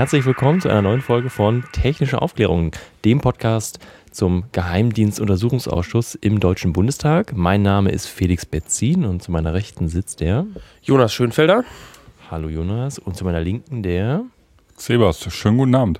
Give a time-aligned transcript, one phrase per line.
[0.00, 2.72] herzlich willkommen zu einer neuen Folge von Technische Aufklärung,
[3.04, 3.80] dem Podcast
[4.10, 7.36] zum Geheimdienstuntersuchungsausschuss im Deutschen Bundestag.
[7.36, 10.46] Mein Name ist Felix Betzin und zu meiner Rechten sitzt der
[10.80, 11.64] Jonas Schönfelder.
[12.30, 14.24] Hallo Jonas und zu meiner Linken der
[14.74, 15.22] Sebas.
[15.34, 15.98] Schönen guten Abend.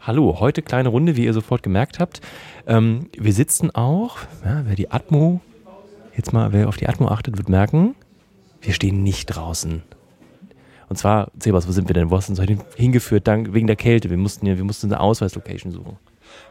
[0.00, 2.20] Hallo, heute kleine Runde, wie ihr sofort gemerkt habt.
[2.66, 5.40] Ähm, wir sitzen auch, ja, wer die Atmo,
[6.14, 7.94] jetzt mal, wer auf die Atmo achtet, wird merken,
[8.60, 9.84] wir stehen nicht draußen.
[10.88, 12.10] Und zwar, Sebas, wo sind wir denn?
[12.10, 13.26] Wo hast du uns heute hingeführt?
[13.26, 14.10] Dank, wegen der Kälte.
[14.10, 15.96] Wir mussten, wir mussten eine Ausweislocation suchen.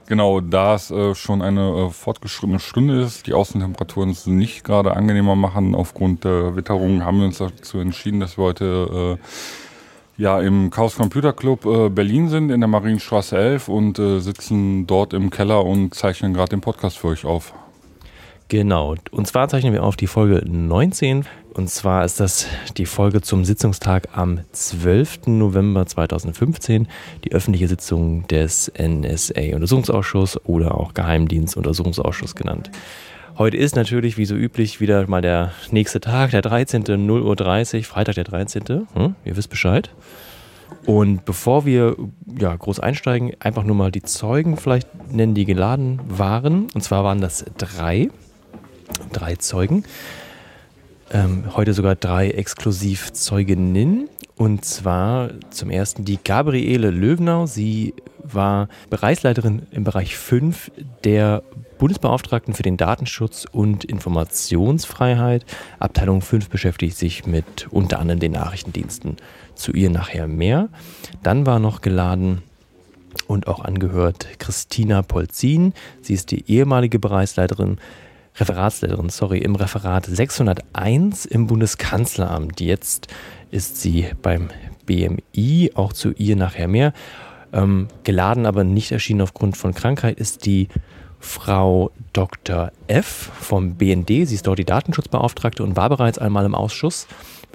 [0.08, 4.96] Genau, da es äh, schon eine äh, fortgeschrittene Stunde ist, die Außentemperaturen es nicht gerade
[4.96, 10.40] angenehmer machen aufgrund der Witterung, haben wir uns dazu entschieden, dass wir heute äh, ja
[10.42, 15.14] im Chaos Computer Club äh, Berlin sind, in der Marienstraße 11 und äh, sitzen dort
[15.14, 17.54] im Keller und zeichnen gerade den Podcast für euch auf.
[18.48, 21.26] Genau, und zwar zeichnen wir auf die Folge 19.
[21.55, 25.27] Und zwar ist das die Folge zum Sitzungstag am 12.
[25.27, 26.87] November 2015,
[27.24, 32.70] die öffentliche Sitzung des NSA-Untersuchungsausschusses oder auch Geheimdienstuntersuchungsausschuss genannt.
[33.37, 36.84] Heute ist natürlich, wie so üblich, wieder mal der nächste Tag, der 13.
[36.84, 38.87] 0.30 Uhr, Freitag der 13.
[38.93, 39.90] Hm, ihr wisst Bescheid.
[40.85, 41.96] Und bevor wir
[42.37, 46.68] ja, groß einsteigen, einfach nur mal die Zeugen vielleicht nennen, die geladen waren.
[46.76, 48.09] Und zwar waren das drei
[49.12, 49.84] drei Zeugen.
[51.12, 54.10] Ähm, heute sogar drei Exklusivzeuginnen.
[54.38, 57.46] Und zwar zum ersten die Gabriele Löwenau.
[57.46, 60.72] Sie war Bereichsleiterin im Bereich 5
[61.04, 61.44] der
[61.77, 65.46] Bundesbeauftragten für den Datenschutz und Informationsfreiheit.
[65.80, 69.18] Abteilung 5 beschäftigt sich mit unter anderem den Nachrichtendiensten.
[69.56, 70.70] Zu ihr nachher mehr.
[71.24, 72.42] Dann war noch geladen
[73.28, 75.74] und auch angehört Christina Polzin.
[76.02, 77.78] Sie ist die ehemalige Bereichsleiterin
[78.38, 82.59] Referatsleiterin, sorry, im Referat 601 im Bundeskanzleramt.
[82.59, 83.07] Jetzt
[83.51, 84.50] ist sie beim
[84.85, 86.94] BMI, auch zu ihr nachher mehr.
[87.53, 90.68] Ähm, geladen, aber nicht erschienen aufgrund von Krankheit, ist die
[91.19, 92.72] Frau Dr.
[92.88, 93.31] F.
[93.40, 94.28] vom BND.
[94.28, 97.07] Sie ist dort die Datenschutzbeauftragte und war bereits einmal im Ausschuss.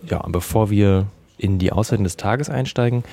[0.09, 3.05] Ja, bevor wir in die Auswertung des Tages einsteigen,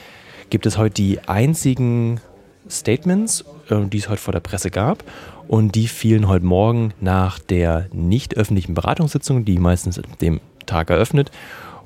[0.50, 2.22] gibt es heute die einzigen
[2.70, 5.04] Statements, äh, die es heute vor der Presse gab.
[5.48, 11.32] Und die fielen heute Morgen nach der nicht öffentlichen Beratungssitzung, die meistens dem Tag eröffnet.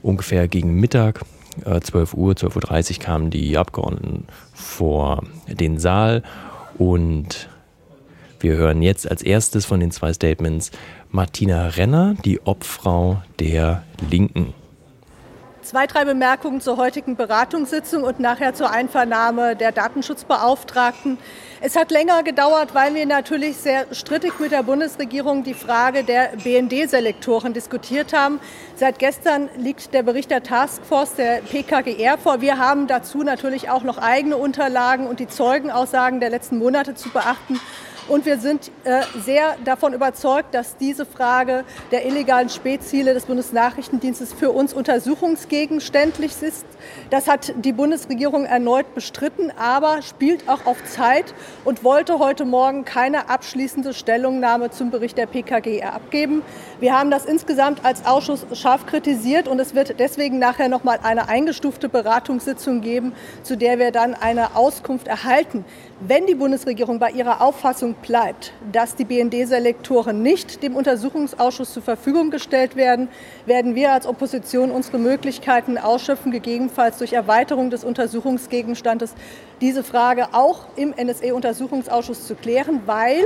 [0.02, 1.22] Ungefähr gegen Mittag,
[1.64, 6.24] 12 äh, Uhr, 12.30 Uhr kamen die Abgeordneten vor den Saal.
[6.78, 7.50] Und
[8.40, 10.72] wir hören jetzt als erstes von den zwei Statements
[11.12, 14.54] Martina Renner, die Obfrau der Linken.
[15.72, 21.18] Zwei, drei Bemerkungen zur heutigen Beratungssitzung und nachher zur Einvernahme der Datenschutzbeauftragten.
[21.62, 26.32] Es hat länger gedauert, weil wir natürlich sehr strittig mit der Bundesregierung die Frage der
[26.44, 28.42] BND-Selektoren diskutiert haben.
[28.76, 32.42] Seit gestern liegt der Bericht der Taskforce der PKGR vor.
[32.42, 37.12] Wir haben dazu natürlich auch noch eigene Unterlagen und die Zeugenaussagen der letzten Monate zu
[37.12, 37.62] beachten.
[38.12, 44.34] Und wir sind äh, sehr davon überzeugt, dass diese Frage der illegalen Spätziele des Bundesnachrichtendienstes
[44.34, 46.66] für uns untersuchungsgegenständlich ist.
[47.10, 51.34] Das hat die Bundesregierung erneut bestritten, aber spielt auch auf Zeit
[51.64, 56.42] und wollte heute Morgen keine abschließende Stellungnahme zum Bericht der PKG abgeben.
[56.82, 61.00] Wir haben das insgesamt als Ausschuss scharf kritisiert und es wird deswegen nachher noch mal
[61.02, 65.64] eine eingestufte Beratungssitzung geben, zu der wir dann eine Auskunft erhalten.
[66.02, 72.32] Wenn die Bundesregierung bei ihrer Auffassung bleibt, dass die BND-Selektoren nicht dem Untersuchungsausschuss zur Verfügung
[72.32, 73.10] gestellt werden,
[73.46, 79.14] werden wir als Opposition unsere Möglichkeiten ausschöpfen, gegebenenfalls durch Erweiterung des Untersuchungsgegenstandes
[79.62, 83.24] diese Frage auch im NSA-Untersuchungsausschuss zu klären, weil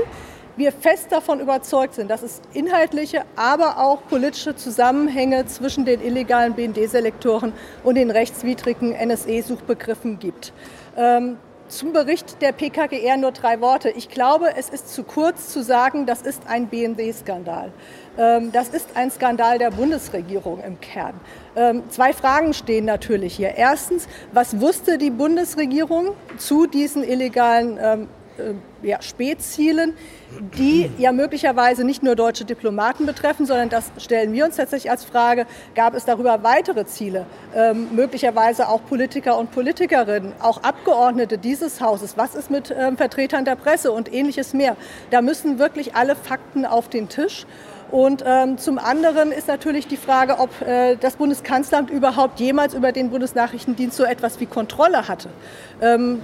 [0.57, 6.53] wir fest davon überzeugt sind, dass es inhaltliche, aber auch politische Zusammenhänge zwischen den illegalen
[6.53, 7.51] BND-Selektoren
[7.83, 10.53] und den rechtswidrigen NSA-Suchbegriffen gibt.
[10.95, 11.37] Ähm,
[11.75, 13.89] zum Bericht der PKGR nur drei Worte.
[13.89, 17.71] Ich glaube, es ist zu kurz zu sagen, das ist ein BND-Skandal.
[18.17, 21.19] Ähm, das ist ein Skandal der Bundesregierung im Kern.
[21.55, 23.55] Ähm, zwei Fragen stehen natürlich hier.
[23.55, 28.07] Erstens, was wusste die Bundesregierung zu diesen illegalen ähm,
[28.37, 28.53] äh,
[28.85, 29.93] ja, Spätzielen,
[30.57, 35.03] die ja möglicherweise nicht nur deutsche Diplomaten betreffen, sondern das stellen wir uns tatsächlich als
[35.03, 35.45] Frage,
[35.75, 42.17] gab es darüber weitere Ziele, ähm, möglicherweise auch Politiker und Politikerinnen, auch Abgeordnete dieses Hauses,
[42.17, 44.77] was ist mit ähm, Vertretern der Presse und ähnliches mehr.
[45.09, 47.45] Da müssen wirklich alle Fakten auf den Tisch.
[47.91, 52.91] Und ähm, zum anderen ist natürlich die Frage, ob äh, das Bundeskanzleramt überhaupt jemals über
[52.91, 55.29] den Bundesnachrichtendienst so etwas wie Kontrolle hatte.
[55.81, 56.21] Ähm,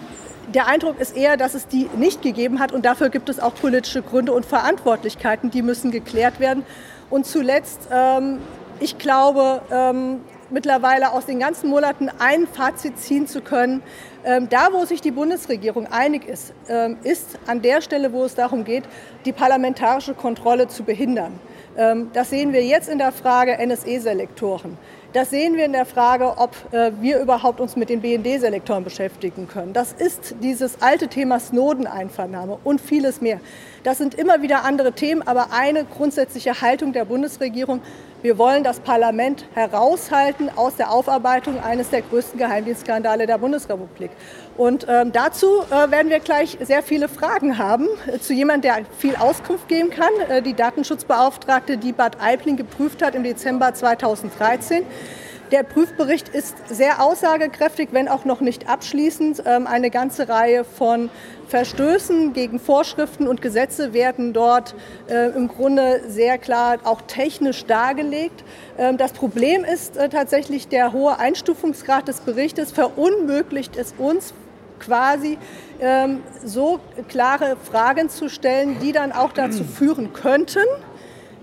[0.54, 3.56] der Eindruck ist eher, dass es die nicht gegeben hat und dafür gibt es auch
[3.56, 6.64] politische Gründe und Verantwortlichkeiten, die müssen geklärt werden.
[7.10, 8.40] Und zuletzt, ähm,
[8.80, 10.22] ich glaube, ähm,
[10.52, 13.82] mittlerweile aus den ganzen Monaten ein Fazit ziehen zu können.
[14.24, 18.36] Ähm, da, wo sich die Bundesregierung einig ist, ähm, ist an der Stelle, wo es
[18.36, 18.84] darum geht,
[19.26, 21.40] die parlamentarische Kontrolle zu behindern.
[21.78, 24.78] Ähm, das sehen wir jetzt in der Frage NSE-Selektoren.
[25.14, 29.46] Das sehen wir in der Frage, ob äh, wir überhaupt uns mit den BND-Selektoren beschäftigen
[29.46, 29.74] können.
[29.74, 33.42] Das ist dieses alte Thema Snowden-Einvernahme und vieles mehr.
[33.84, 37.82] Das sind immer wieder andere Themen, aber eine grundsätzliche Haltung der Bundesregierung.
[38.22, 44.12] Wir wollen das Parlament heraushalten aus der Aufarbeitung eines der größten Geheimdienstskandale der Bundesrepublik.
[44.58, 48.86] Und ähm, dazu äh, werden wir gleich sehr viele Fragen haben äh, zu jemandem, der
[48.96, 50.12] viel Auskunft geben kann.
[50.30, 54.84] Äh, die Datenschutzbeauftragte, die Bad Aibling geprüft hat im Dezember 2013.
[55.52, 59.44] Der Prüfbericht ist sehr aussagekräftig, wenn auch noch nicht abschließend.
[59.46, 61.10] Ähm, eine ganze Reihe von
[61.50, 64.76] Verstößen gegen Vorschriften und Gesetze werden dort
[65.10, 68.46] äh, im Grunde sehr klar auch technisch dargelegt.
[68.78, 74.34] Ähm, das Problem ist äh, tatsächlich der hohe Einstufungsgrad des Berichtes verunmöglicht es uns
[74.80, 75.38] quasi
[75.82, 80.64] ähm, so klare Fragen zu stellen, die dann auch dazu führen könnten,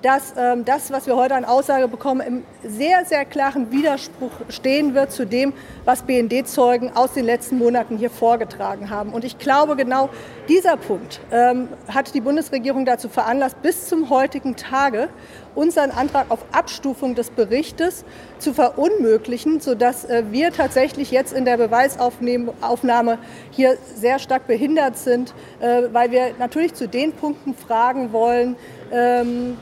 [0.02, 4.94] dass ähm, das, was wir heute an Aussage bekommen, im sehr, sehr klaren Widerspruch stehen
[4.94, 5.52] wird zu dem,
[5.84, 9.12] was BND-Zeugen aus den letzten Monaten hier vorgetragen haben.
[9.12, 10.08] Und ich glaube, genau
[10.48, 15.08] dieser Punkt ähm, hat die Bundesregierung dazu veranlasst, bis zum heutigen Tage
[15.54, 18.04] unseren Antrag auf Abstufung des Berichtes
[18.38, 23.18] zu verunmöglichen, sodass äh, wir tatsächlich jetzt in der Beweisaufnahme
[23.50, 28.56] hier sehr stark behindert sind, äh, weil wir natürlich zu den Punkten fragen wollen,
[28.92, 29.56] ähm,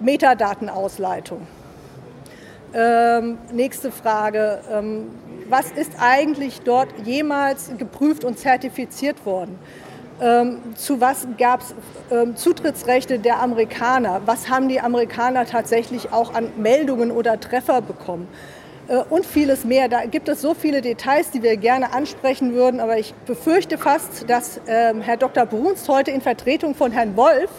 [0.00, 1.46] Metadatenausleitung.
[2.74, 4.60] Ähm, nächste Frage.
[4.72, 5.06] Ähm,
[5.48, 9.58] was ist eigentlich dort jemals geprüft und zertifiziert worden?
[10.20, 11.74] Ähm, zu was gab es
[12.10, 14.22] ähm, Zutrittsrechte der Amerikaner?
[14.24, 18.26] Was haben die Amerikaner tatsächlich auch an Meldungen oder Treffer bekommen?
[18.88, 19.88] Äh, und vieles mehr.
[19.88, 24.28] Da gibt es so viele Details, die wir gerne ansprechen würden, aber ich befürchte fast,
[24.28, 25.46] dass ähm, Herr Dr.
[25.46, 27.50] Bruns heute in Vertretung von Herrn Wolf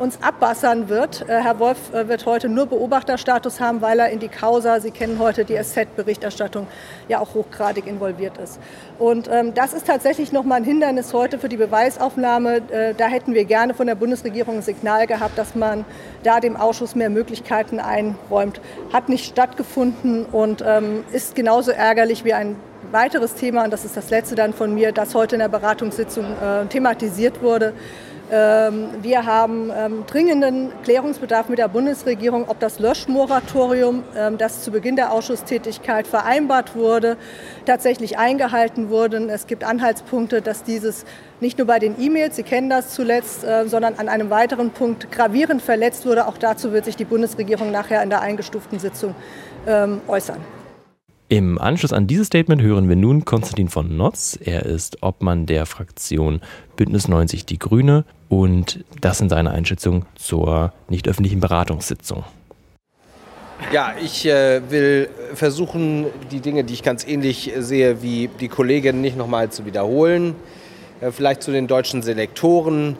[0.00, 1.28] uns abbassern wird.
[1.28, 4.90] Äh, Herr Wolf äh, wird heute nur Beobachterstatus haben, weil er in die Causa, Sie
[4.90, 6.66] kennen heute die SZ-Berichterstattung,
[7.08, 8.58] ja auch hochgradig involviert ist.
[8.98, 12.62] Und ähm, das ist tatsächlich nochmal ein Hindernis heute für die Beweisaufnahme.
[12.70, 15.84] Äh, da hätten wir gerne von der Bundesregierung ein Signal gehabt, dass man
[16.22, 18.60] da dem Ausschuss mehr Möglichkeiten einräumt.
[18.92, 22.56] Hat nicht stattgefunden und ähm, ist genauso ärgerlich wie ein
[22.90, 26.24] weiteres Thema, und das ist das letzte dann von mir, das heute in der Beratungssitzung
[26.24, 27.74] äh, thematisiert wurde.
[28.32, 34.70] Ähm, wir haben ähm, dringenden Klärungsbedarf mit der Bundesregierung, ob das Löschmoratorium, ähm, das zu
[34.70, 37.16] Beginn der Ausschusstätigkeit vereinbart wurde,
[37.66, 39.16] tatsächlich eingehalten wurde.
[39.30, 41.04] Es gibt Anhaltspunkte, dass dieses
[41.40, 45.10] nicht nur bei den E-Mails, Sie kennen das zuletzt, äh, sondern an einem weiteren Punkt
[45.10, 46.28] gravierend verletzt wurde.
[46.28, 49.14] Auch dazu wird sich die Bundesregierung nachher in der eingestuften Sitzung
[50.08, 50.38] äußern.
[51.30, 54.36] Im Anschluss an dieses Statement hören wir nun Konstantin von Notz.
[54.44, 56.40] Er ist Obmann der Fraktion
[56.74, 62.24] Bündnis 90 Die Grüne und das in seiner Einschätzung zur nicht öffentlichen Beratungssitzung.
[63.72, 69.00] Ja, ich äh, will versuchen, die Dinge, die ich ganz ähnlich sehe wie die Kollegin,
[69.00, 70.34] nicht nochmal zu wiederholen.
[71.00, 72.96] Äh, vielleicht zu den deutschen Selektoren.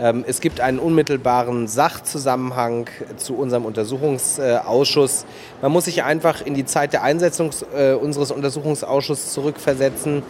[0.00, 2.88] Ähm, es gibt einen unmittelbaren Sachzusammenhang
[3.18, 5.26] zu unserem Untersuchungsausschuss.
[5.60, 10.22] Man muss sich einfach in die Zeit der Einsetzung äh, unseres Untersuchungsausschusses zurückversetzen.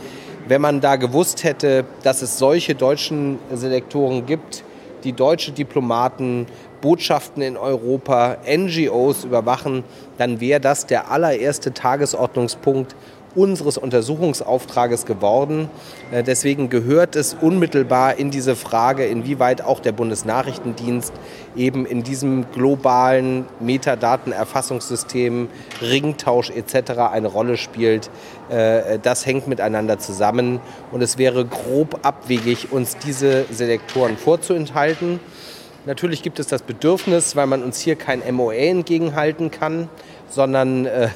[0.49, 4.65] Wenn man da gewusst hätte, dass es solche deutschen Selektoren gibt,
[5.05, 6.47] die deutsche Diplomaten,
[6.81, 9.85] Botschaften in Europa, NGOs überwachen,
[10.19, 12.97] dann wäre das der allererste Tagesordnungspunkt
[13.35, 15.69] unseres Untersuchungsauftrages geworden.
[16.11, 21.13] Äh, deswegen gehört es unmittelbar in diese Frage, inwieweit auch der Bundesnachrichtendienst
[21.57, 25.49] eben in diesem globalen Metadatenerfassungssystem,
[25.83, 26.93] Ringtausch etc.
[27.13, 28.11] eine Rolle spielt.
[28.49, 30.61] Äh, das hängt miteinander zusammen
[30.93, 35.21] und es wäre grob abwegig, uns diese Selektoren vorzuenthalten.
[35.87, 39.89] Natürlich gibt es das Bedürfnis, weil man uns hier kein MOA entgegenhalten kann,
[40.29, 41.09] sondern äh,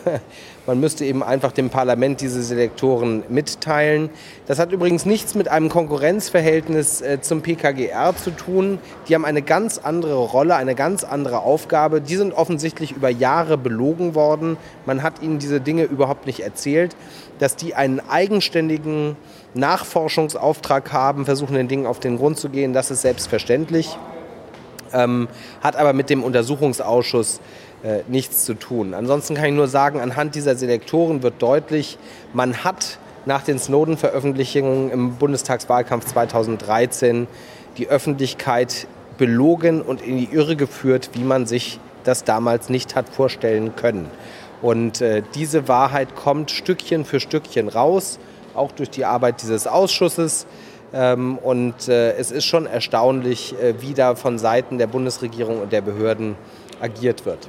[0.67, 4.11] man müsste eben einfach dem Parlament diese Selektoren mitteilen.
[4.47, 8.79] Das hat übrigens nichts mit einem Konkurrenzverhältnis äh, zum PKGR zu tun.
[9.09, 12.01] Die haben eine ganz andere Rolle, eine ganz andere Aufgabe.
[12.01, 14.57] Die sind offensichtlich über Jahre belogen worden.
[14.87, 16.97] Man hat ihnen diese Dinge überhaupt nicht erzählt.
[17.39, 19.17] Dass die einen eigenständigen
[19.55, 23.99] Nachforschungsauftrag haben, versuchen den Dingen auf den Grund zu gehen, das ist selbstverständlich.
[24.93, 25.29] Ähm,
[25.61, 27.41] hat aber mit dem Untersuchungsausschuss
[27.85, 28.95] äh, nichts zu tun.
[28.95, 31.99] Ansonsten kann ich nur sagen, anhand dieser Selektoren wird deutlich,
[32.33, 37.27] man hat nach den Snowden-Veröffentlichungen im Bundestagswahlkampf 2013
[37.77, 38.87] die Öffentlichkeit
[39.19, 44.11] belogen und in die Irre geführt, wie man sich das damals nicht hat vorstellen können.
[44.63, 48.19] Und äh, diese Wahrheit kommt Stückchen für Stückchen raus,
[48.55, 50.47] auch durch die Arbeit dieses Ausschusses.
[50.95, 55.73] Ähm, und äh, es ist schon erstaunlich, äh, wie da von Seiten der Bundesregierung und
[55.73, 56.37] der Behörden
[56.81, 57.49] agiert wird.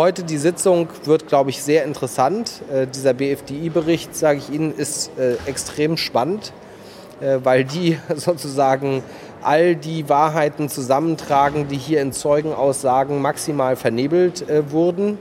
[0.00, 2.62] Heute die Sitzung wird, glaube ich, sehr interessant.
[2.72, 6.54] Äh, dieser BFDI-Bericht, sage ich Ihnen, ist äh, extrem spannend,
[7.20, 9.02] äh, weil die sozusagen
[9.42, 15.18] all die Wahrheiten zusammentragen, die hier in Zeugenaussagen maximal vernebelt äh, wurden.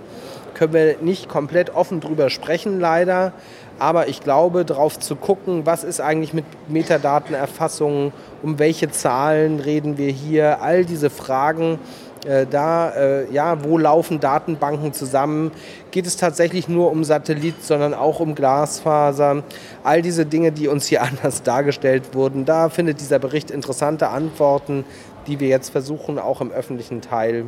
[0.53, 3.33] Können wir nicht komplett offen drüber sprechen, leider.
[3.79, 9.97] Aber ich glaube, darauf zu gucken, was ist eigentlich mit Metadatenerfassungen, um welche Zahlen reden
[9.97, 11.79] wir hier, all diese Fragen,
[12.21, 15.51] da, äh, ja, wo laufen Datenbanken zusammen?
[15.91, 19.43] Geht es tatsächlich nur um Satellit, sondern auch um Glasfaser?
[19.83, 24.85] All diese Dinge, die uns hier anders dargestellt wurden, da findet dieser Bericht interessante Antworten,
[25.27, 27.45] die wir jetzt versuchen, auch im öffentlichen Teil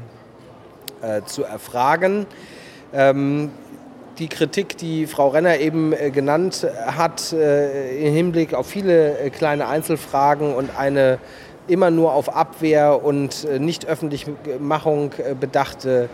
[1.02, 2.26] äh, zu erfragen.
[2.94, 3.50] Ähm,
[4.20, 9.30] die Kritik, die Frau Renner eben äh, genannt hat, äh, im Hinblick auf viele äh,
[9.30, 11.18] kleine Einzelfragen und eine
[11.72, 16.10] immer nur auf Abwehr und nicht Öffentlichmachung bedachte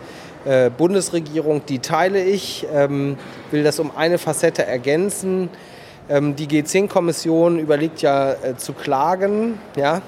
[0.77, 3.17] Bundesregierung, die teile ich, ähm,
[3.51, 5.49] will das um eine Facette ergänzen.
[6.07, 10.01] Ähm, die G10-Kommission überlegt ja zu klagen, ja,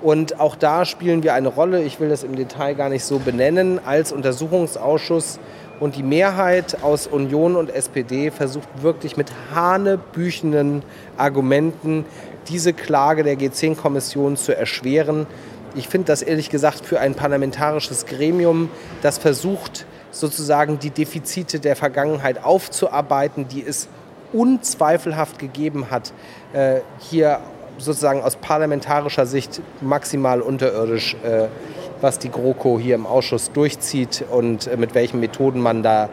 [0.00, 1.82] und auch da spielen wir eine Rolle.
[1.82, 3.80] Ich will das im Detail gar nicht so benennen.
[3.84, 5.40] Als Untersuchungsausschuss
[5.80, 10.82] und die Mehrheit aus Union und SPD versucht wirklich mit hanebüchenden
[11.16, 12.04] Argumenten
[12.48, 15.26] diese Klage der G10-Kommission zu erschweren.
[15.74, 18.70] Ich finde das ehrlich gesagt für ein parlamentarisches Gremium,
[19.02, 23.88] das versucht sozusagen die Defizite der Vergangenheit aufzuarbeiten, die es
[24.32, 26.12] unzweifelhaft gegeben hat,
[26.52, 27.40] äh, hier
[27.78, 31.46] sozusagen aus parlamentarischer Sicht maximal unterirdisch äh,
[32.00, 36.08] was die GroKo hier im Ausschuss durchzieht und äh, mit welchen Methoden man da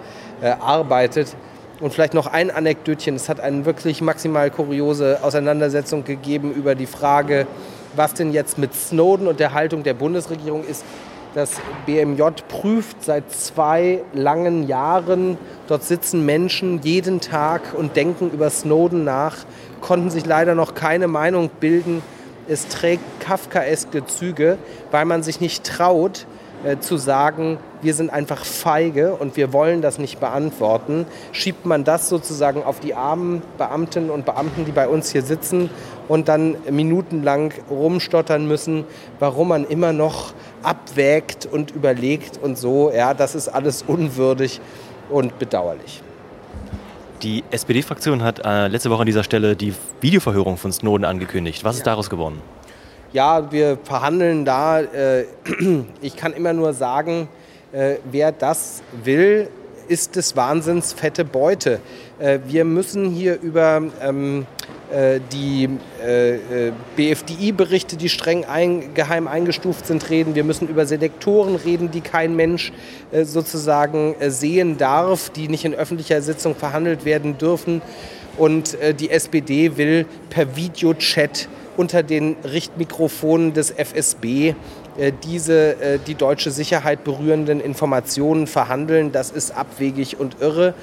[0.60, 1.34] arbeitet.
[1.79, 3.15] Und vielleicht noch ein Anekdötchen.
[3.15, 7.48] Es hat eine wirklich maximal kuriose Auseinandersetzung gegeben über die Frage,
[7.96, 10.86] was denn jetzt mit Snowden und der Haltung der Bundesregierung ist.
[11.34, 11.51] Das
[11.86, 15.38] BMJ prüft seit zwei langen Jahren.
[15.67, 19.38] Dort sitzen Menschen jeden Tag und denken über Snowden nach,
[19.82, 22.01] konnten sich leider noch keine Meinung bilden
[22.48, 24.58] es trägt kafkaeske Züge,
[24.91, 26.25] weil man sich nicht traut
[26.63, 31.84] äh, zu sagen, wir sind einfach feige und wir wollen das nicht beantworten, schiebt man
[31.84, 35.70] das sozusagen auf die armen Beamtinnen und Beamten, die bei uns hier sitzen
[36.08, 38.86] und dann minutenlang rumstottern müssen,
[39.20, 42.92] warum man immer noch abwägt und überlegt und so.
[42.92, 44.60] Ja, das ist alles unwürdig
[45.10, 46.01] und bedauerlich.
[47.22, 51.63] Die SPD-Fraktion hat äh, letzte Woche an dieser Stelle die Videoverhörung von Snowden angekündigt.
[51.63, 52.42] Was ist daraus geworden?
[53.13, 54.82] Ja, wir verhandeln da.
[54.82, 55.25] Äh,
[56.01, 57.30] ich kann immer nur sagen,
[57.75, 59.50] äh, wer das will,
[59.88, 61.79] ist des Wahnsinns fette Beute.
[62.20, 64.48] Äh, wir müssen hier über ähm,
[64.91, 65.70] äh, die
[66.03, 66.36] äh,
[66.67, 70.36] äh BFDI-Berichte, die streng ein, geheim eingestuft sind, reden.
[70.36, 72.72] Wir müssen über Selektoren reden, die kein Mensch
[73.12, 77.82] äh, sozusagen äh, sehen darf, die nicht in öffentlicher Sitzung verhandelt werden dürfen.
[78.38, 84.55] Und die SPD will per Videochat unter den Richtmikrofonen des FSB
[85.23, 89.11] diese die deutsche Sicherheit berührenden Informationen verhandeln.
[89.11, 90.73] Das ist abwegig und irre.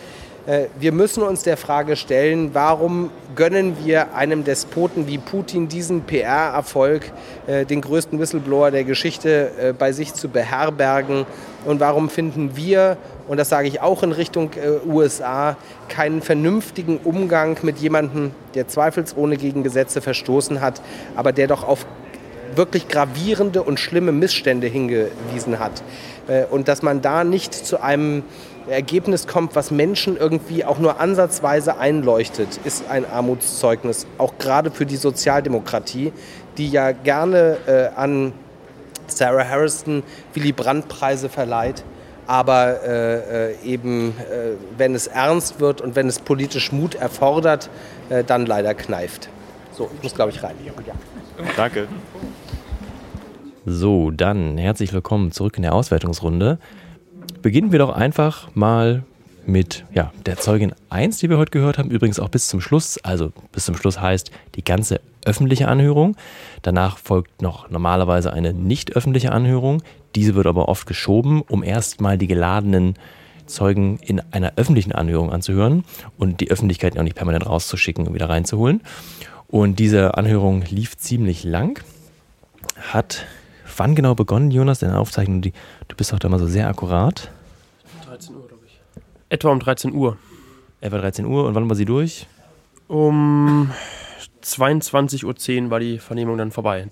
[0.47, 6.03] Äh, wir müssen uns der Frage stellen, warum gönnen wir einem Despoten wie Putin diesen
[6.03, 7.13] PR-Erfolg,
[7.47, 11.27] äh, den größten Whistleblower der Geschichte äh, bei sich zu beherbergen?
[11.65, 12.97] Und warum finden wir,
[13.29, 14.51] und das sage ich auch in Richtung
[14.85, 15.57] USA,
[15.89, 20.83] keinen vernünftigen Umgang mit jemandem, der zweifelsohne gegen Gesetze verstoßen hat,
[21.15, 21.87] aber der doch auf
[22.57, 25.83] wirklich gravierende und schlimme Missstände hingewiesen hat?
[26.51, 28.23] Und dass man da nicht zu einem
[28.69, 34.87] Ergebnis kommt, was Menschen irgendwie auch nur ansatzweise einleuchtet, ist ein Armutszeugnis, auch gerade für
[34.87, 36.13] die Sozialdemokratie,
[36.59, 38.33] die ja gerne äh, an
[39.07, 40.03] Sarah Harrison
[40.35, 41.83] Willy Brandt-Preise verleiht,
[42.27, 47.69] aber äh, äh eben, äh, wenn es ernst wird und wenn es politisch Mut erfordert,
[48.11, 49.29] äh, dann leider kneift.
[49.73, 50.55] So, ich muss, glaube ich, rein.
[50.65, 50.95] Ja.
[51.57, 51.89] Danke.
[53.65, 56.59] So, dann herzlich willkommen zurück in der Auswertungsrunde.
[57.43, 59.05] Beginnen wir doch einfach mal
[59.47, 62.99] mit ja, der Zeugin 1, die wir heute gehört haben, übrigens auch bis zum Schluss.
[63.05, 66.17] Also bis zum Schluss heißt die ganze öffentliche Anhörung.
[66.63, 69.85] Danach folgt noch normalerweise eine nicht öffentliche Anhörung.
[70.17, 72.95] Diese wird aber oft geschoben, um erstmal die geladenen
[73.47, 75.85] Zeugen in einer öffentlichen Anhörung anzuhören
[76.19, 78.81] und die Öffentlichkeit auch nicht permanent rauszuschicken und wieder reinzuholen.
[79.47, 81.81] Und diese Anhörung lief ziemlich lang,
[82.93, 83.25] hat
[83.79, 85.43] wann genau begonnen, Jonas, deine Aufzeichnung?
[85.43, 85.53] Die,
[85.89, 87.31] du bist doch da mal so sehr akkurat.
[88.07, 88.81] 13 Uhr, glaube ich.
[89.29, 90.17] Etwa um 13 Uhr.
[90.81, 92.27] Etwa 13 Uhr und wann war sie durch?
[92.89, 93.71] Um
[94.43, 96.89] 22.10 Uhr war die Vernehmung dann vorbei.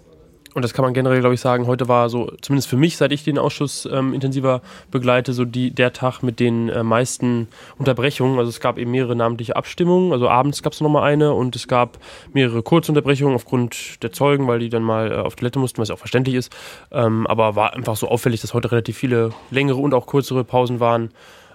[0.53, 1.67] Und das kann man generell, glaube ich, sagen.
[1.67, 5.71] Heute war so, zumindest für mich, seit ich den Ausschuss ähm, intensiver begleite, so die,
[5.71, 7.47] der Tag mit den äh, meisten
[7.79, 8.39] Unterbrechungen.
[8.39, 10.13] Also es gab eben mehrere namentliche Abstimmungen.
[10.13, 11.99] Also abends gab es nochmal eine und es gab
[12.33, 15.95] mehrere Kurzunterbrechungen aufgrund der Zeugen, weil die dann mal äh, auf Toilette mussten, was ja
[15.95, 16.53] auch verständlich ist.
[16.91, 20.81] Ähm, aber war einfach so auffällig, dass heute relativ viele längere und auch kürzere Pausen
[20.81, 21.11] waren.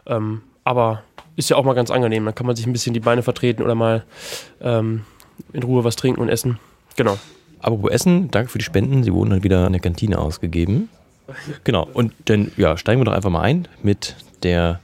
[0.06, 1.04] Ähm, aber
[1.36, 2.24] ist ja auch mal ganz angenehm.
[2.24, 4.06] Dann kann man sich ein bisschen die Beine vertreten oder mal
[4.62, 5.02] ähm,
[5.52, 6.60] in Ruhe was trinken und essen.
[6.96, 7.18] Genau.
[7.60, 9.04] Apropos Essen, danke für die Spenden.
[9.04, 10.90] Sie wurden dann wieder an der Kantine ausgegeben.
[11.64, 14.80] Genau, und dann ja, steigen wir doch einfach mal ein mit der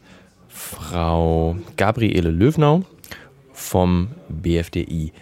[0.50, 2.84] Frau Gabriele Löwnau
[3.54, 5.13] vom BFDI.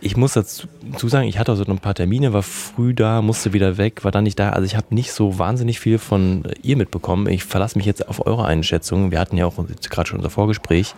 [0.00, 0.68] Ich muss dazu
[1.08, 4.24] sagen, ich hatte so ein paar Termine, war früh da, musste wieder weg, war dann
[4.24, 4.50] nicht da.
[4.50, 7.26] Also ich habe nicht so wahnsinnig viel von ihr mitbekommen.
[7.28, 9.10] Ich verlasse mich jetzt auf eure Einschätzung.
[9.10, 10.94] Wir hatten ja auch gerade schon unser Vorgespräch.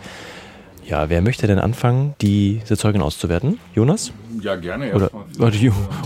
[0.87, 3.59] Ja, wer möchte denn anfangen, diese Zeugin auszuwerten?
[3.75, 4.13] Jonas?
[4.39, 4.93] Ja, gerne.
[4.93, 5.53] Oder, oder,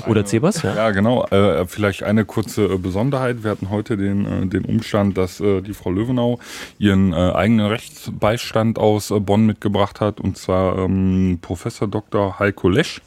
[0.07, 0.63] oder Zebas?
[0.63, 1.23] Ja, ja genau.
[1.27, 3.43] Äh, vielleicht eine kurze äh, Besonderheit.
[3.43, 6.39] Wir hatten heute den, äh, den Umstand, dass äh, die Frau Löwenau
[6.79, 12.39] ihren äh, eigenen Rechtsbeistand aus äh, Bonn mitgebracht hat, und zwar ähm, Professor Dr.
[12.39, 13.01] Heiko Lesch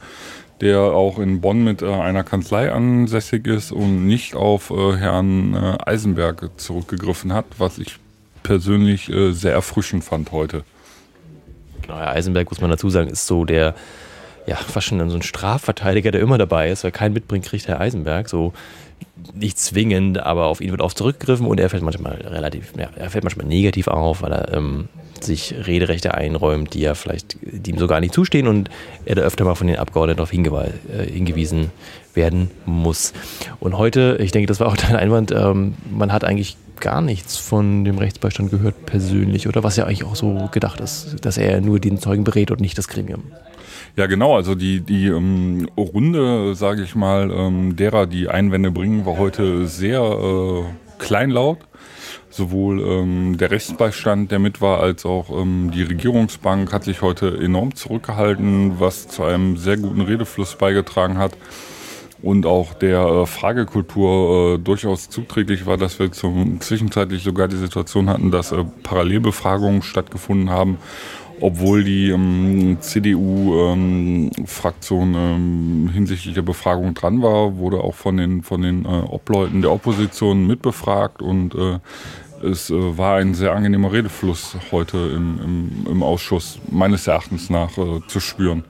[0.61, 5.53] der auch in Bonn mit äh, einer Kanzlei ansässig ist und nicht auf äh, Herrn
[5.53, 7.99] äh, Eisenberg zurückgegriffen hat, was ich
[8.45, 10.65] persönlich sehr erfrischend fand heute.
[11.87, 13.75] Genau, Herr Eisenberg, muss man dazu sagen, ist so der,
[14.47, 17.81] ja, fast schon so ein Strafverteidiger, der immer dabei ist, weil kein mitbringt, kriegt Herr
[17.81, 18.29] Eisenberg.
[18.29, 18.53] So
[19.35, 23.11] nicht zwingend, aber auf ihn wird oft zurückgegriffen und er fällt manchmal relativ, ja, er
[23.11, 24.89] fällt manchmal negativ auf, weil er ähm,
[25.21, 28.71] sich Rederechte einräumt, die ja vielleicht, die ihm so gar nicht zustehen und
[29.05, 31.71] er da öfter mal von den Abgeordneten darauf äh, hingewiesen
[32.15, 33.13] werden muss.
[33.61, 37.37] Und heute, ich denke, das war auch dein Einwand, ähm, man hat eigentlich gar nichts
[37.37, 41.61] von dem Rechtsbeistand gehört persönlich oder was ja eigentlich auch so gedacht ist, dass er
[41.61, 43.25] nur den Zeugen berät und nicht das Gremium.
[43.97, 44.35] Ja, genau.
[44.35, 49.67] Also die, die ähm, Runde, sage ich mal, ähm, derer, die Einwände bringen, war heute
[49.67, 50.65] sehr äh,
[50.99, 51.59] kleinlaut.
[52.29, 57.39] Sowohl ähm, der Rechtsbeistand, der mit war, als auch ähm, die Regierungsbank hat sich heute
[57.41, 61.37] enorm zurückgehalten, was zu einem sehr guten Redefluss beigetragen hat
[62.25, 67.59] und auch der äh, Fragekultur äh, durchaus zuträglich war, dass wir zum, zwischenzeitlich sogar die
[67.59, 70.79] Situation hatten, dass äh, Parallelbefragungen stattgefunden haben,
[71.41, 78.43] obwohl die ähm, CDU-Fraktion ähm, ähm, hinsichtlich der Befragung dran war, wurde auch von den,
[78.43, 81.79] von den äh, Obleuten der Opposition mitbefragt und äh,
[82.43, 87.71] es war ein sehr angenehmer Redefluss heute im, im, im Ausschuss, meines Erachtens nach,
[88.07, 88.65] zu spüren.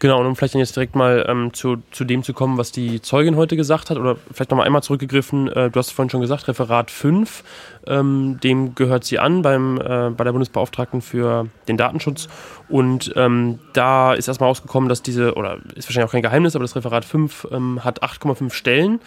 [0.00, 2.72] Genau, und um vielleicht dann jetzt direkt mal ähm, zu, zu dem zu kommen, was
[2.72, 6.20] die Zeugin heute gesagt hat, oder vielleicht nochmal einmal zurückgegriffen, äh, du hast vorhin schon
[6.20, 7.44] gesagt, Referat 5,
[7.86, 12.28] ähm, dem gehört sie an beim, äh, bei der Bundesbeauftragten für den Datenschutz.
[12.74, 16.64] Und ähm, da ist erstmal rausgekommen, dass diese, oder ist wahrscheinlich auch kein Geheimnis, aber
[16.64, 18.98] das Referat 5 ähm, hat 8,5 Stellen.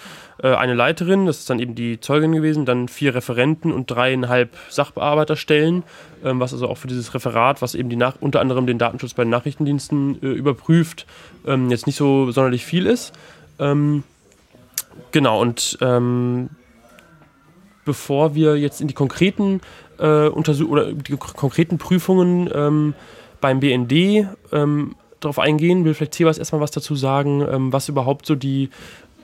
[0.42, 4.56] Äh, eine Leiterin, das ist dann eben die Zeugin gewesen, dann vier Referenten und dreieinhalb
[4.70, 5.84] Sachbearbeiterstellen,
[6.24, 9.14] ähm, was also auch für dieses Referat, was eben die nach, unter anderem den Datenschutz
[9.14, 11.06] bei den Nachrichtendiensten äh, überprüft,
[11.46, 13.12] ähm, jetzt nicht so sonderlich viel ist.
[13.60, 14.06] Ähm,
[15.12, 16.52] genau, und ähm,
[17.84, 19.60] bevor wir jetzt in die konkreten
[20.00, 22.96] äh, Untersuch oder die konkreten Prüfungen
[23.42, 28.26] beim BND ähm, darauf eingehen, will vielleicht Sebas erstmal was dazu sagen, ähm, was überhaupt
[28.26, 28.70] so die,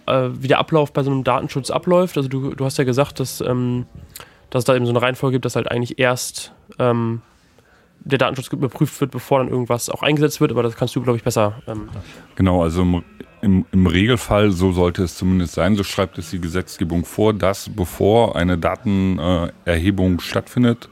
[0.08, 2.17] äh, wie der Ablauf bei so einem Datenschutz abläuft.
[2.17, 3.86] Also du, du hast ja gesagt, dass, ähm,
[4.49, 7.21] dass es da eben so eine Reihenfolge gibt, dass halt eigentlich erst ähm,
[8.05, 11.17] der Datenschutz überprüft wird, bevor dann irgendwas auch eingesetzt wird, aber das kannst du, glaube
[11.17, 11.61] ich, besser.
[11.67, 11.89] Ähm,
[12.35, 13.03] genau, also
[13.41, 17.69] im, im Regelfall, so sollte es zumindest sein, so schreibt es die Gesetzgebung vor, dass
[17.69, 20.89] bevor eine Datenerhebung stattfindet,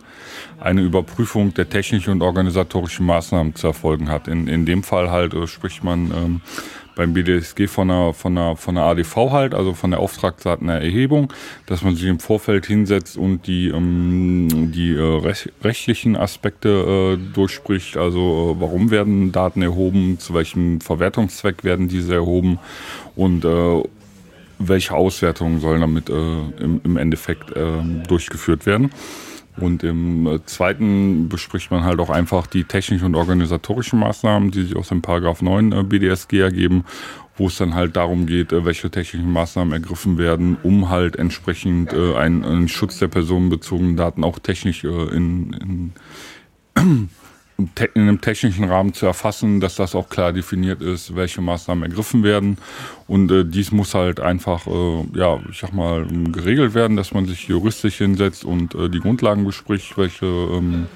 [0.59, 4.27] eine Überprüfung der technischen und organisatorischen Maßnahmen zu erfolgen hat.
[4.27, 6.41] In, in dem Fall halt äh, spricht man ähm,
[6.95, 11.31] beim BDSG von einer, von, einer, von einer ADV halt, also von der Auftragsdatenerhebung,
[11.65, 17.33] dass man sich im Vorfeld hinsetzt und die, ähm, die äh, rech rechtlichen Aspekte äh,
[17.33, 22.59] durchspricht, also äh, warum werden Daten erhoben, zu welchem Verwertungszweck werden diese erhoben?
[23.15, 23.83] Und äh,
[24.67, 27.63] welche Auswertungen sollen damit äh, im, im Endeffekt äh,
[28.07, 28.91] durchgeführt werden.
[29.57, 34.63] Und im äh, zweiten bespricht man halt auch einfach die technischen und organisatorischen Maßnahmen, die
[34.63, 36.85] sich aus dem Paragraph 9 äh, BDSG ergeben,
[37.37, 41.93] wo es dann halt darum geht, äh, welche technischen Maßnahmen ergriffen werden, um halt entsprechend
[41.93, 45.91] einen, Schutz der personenbezogenen Daten auch technisch in,
[46.75, 47.09] in
[47.57, 52.23] in einem technischen Rahmen zu erfassen, dass das auch klar definiert ist, welche Maßnahmen ergriffen
[52.23, 52.57] werden.
[53.07, 57.25] Und äh, dies muss halt einfach, äh, ja, ich sag mal, geregelt werden, dass man
[57.25, 60.87] sich juristisch hinsetzt und äh, die Grundlagen bespricht, welche, ähm,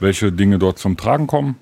[0.00, 1.56] welche Dinge dort zum Tragen kommen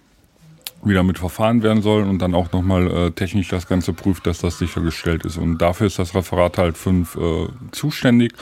[0.84, 4.38] wie damit verfahren werden soll und dann auch nochmal äh, technisch das Ganze prüft, dass
[4.38, 5.36] das sichergestellt ist.
[5.36, 8.32] Und dafür ist das Referat halt fünf äh, zuständig,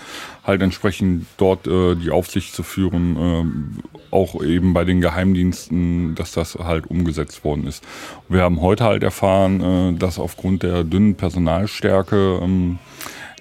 [0.45, 6.33] halt entsprechend dort äh, die Aufsicht zu führen, äh, auch eben bei den Geheimdiensten, dass
[6.33, 7.83] das halt umgesetzt worden ist.
[8.29, 12.79] Wir haben heute halt erfahren, äh, dass aufgrund der dünnen Personalstärke ähm,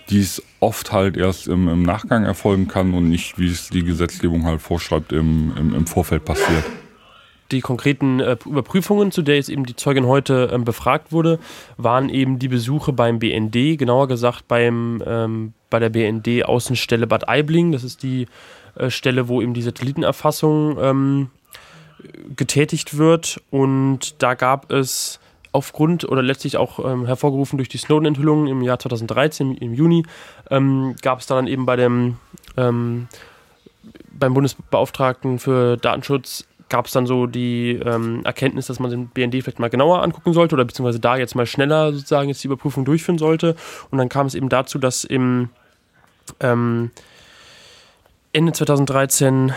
[0.10, 4.46] dies oft halt erst im, im, Nachgang erfolgen kann und nicht, wie es die Gesetzgebung
[4.46, 6.64] halt vorschreibt, im, im, im Vorfeld passiert
[7.54, 11.40] die konkreten äh, Überprüfungen, zu der jetzt eben die Zeugin heute ähm, befragt wurde,
[11.78, 17.72] waren eben die Besuche beim BND, genauer gesagt beim, ähm, bei der BND-Außenstelle Bad Aibling.
[17.72, 18.28] Das ist die
[18.76, 21.30] äh, Stelle, wo eben die Satellitenerfassung ähm,
[22.36, 23.42] getätigt wird.
[23.50, 25.20] Und da gab es
[25.52, 30.04] aufgrund oder letztlich auch ähm, hervorgerufen durch die Snowden-Enthüllungen im Jahr 2013, im Juni,
[30.50, 32.18] ähm, gab es dann eben bei dem
[32.58, 33.08] ähm,
[34.12, 39.44] beim Bundesbeauftragten für Datenschutz gab es dann so die ähm, Erkenntnis, dass man den BND
[39.44, 42.86] vielleicht mal genauer angucken sollte oder beziehungsweise da jetzt mal schneller sozusagen jetzt die Überprüfung
[42.86, 43.56] durchführen sollte.
[43.92, 45.50] Und dann kam es eben dazu, dass im
[46.40, 46.92] ähm,
[48.32, 49.54] Ende 2013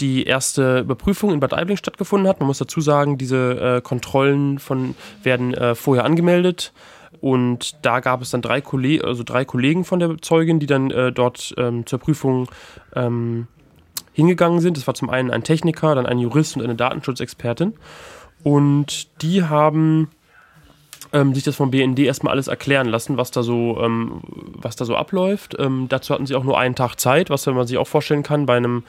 [0.00, 2.40] die erste Überprüfung in Bad Aibling stattgefunden hat.
[2.40, 6.72] Man muss dazu sagen, diese äh, Kontrollen von, werden äh, vorher angemeldet.
[7.20, 10.90] Und da gab es dann drei, Kolleg also drei Kollegen von der Zeugin, die dann
[10.90, 12.48] äh, dort ähm, zur Prüfung
[12.96, 13.46] ähm,
[14.12, 14.76] hingegangen sind.
[14.76, 17.74] Das war zum einen ein Techniker, dann ein Jurist und eine Datenschutzexpertin.
[18.42, 20.08] Und die haben
[21.12, 24.20] ähm, sich das vom BND erstmal alles erklären lassen, was da so, ähm,
[24.56, 25.56] was da so abläuft.
[25.58, 28.46] Ähm, dazu hatten sie auch nur einen Tag Zeit, was man sich auch vorstellen kann.
[28.46, 28.84] Bei einem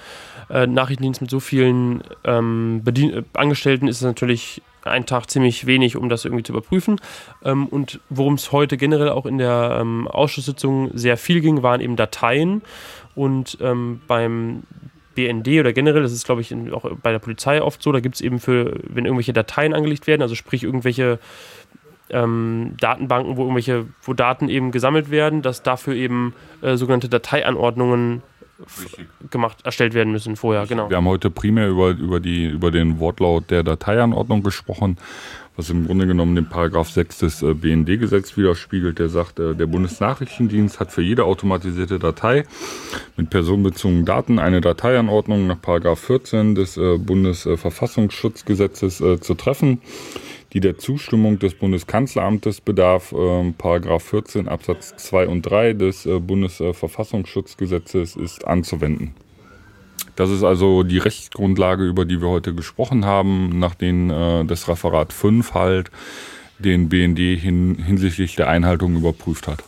[0.49, 5.95] äh, Nachrichtendienst mit so vielen ähm, Bedien Angestellten ist es natürlich ein Tag ziemlich wenig,
[5.95, 6.99] um das irgendwie zu überprüfen.
[7.43, 11.81] Ähm, und worum es heute generell auch in der ähm, Ausschusssitzung sehr viel ging, waren
[11.81, 12.61] eben Dateien.
[13.15, 13.59] Und
[14.07, 14.63] beim
[15.15, 18.15] BND oder generell, das ist glaube ich auch bei der Polizei oft so, da gibt
[18.15, 21.19] es eben für, wenn irgendwelche Dateien angelegt werden, also sprich irgendwelche
[22.09, 28.21] ähm, Datenbanken, wo irgendwelche, wo Daten eben gesammelt werden, dass dafür eben äh, sogenannte Dateianordnungen
[29.29, 30.89] gemacht, erstellt werden müssen vorher, genau.
[30.89, 34.97] Wir haben heute primär über, über, die, über den Wortlaut der Dateianordnung gesprochen
[35.55, 39.67] was im Grunde genommen den Paragraph 6 des äh, BND-Gesetzes widerspiegelt, der sagt, äh, der
[39.67, 42.45] Bundesnachrichtendienst hat für jede automatisierte Datei
[43.17, 49.81] mit personenbezogenen Daten eine Dateianordnung nach Paragraph 14 des äh, Bundesverfassungsschutzgesetzes zu treffen,
[50.53, 53.15] die der Zustimmung des Bundeskanzleramtes bedarf.
[53.57, 59.15] Paragraph 14 Absatz 2 und 3 des Bundesverfassungsschutzgesetzes ist anzuwenden.
[60.15, 65.11] Das ist also die Rechtsgrundlage, über die wir heute gesprochen haben, nachdem äh, das Referat
[65.11, 65.89] 5 halt
[66.59, 69.63] den BND hin, hinsichtlich der Einhaltung überprüft hat.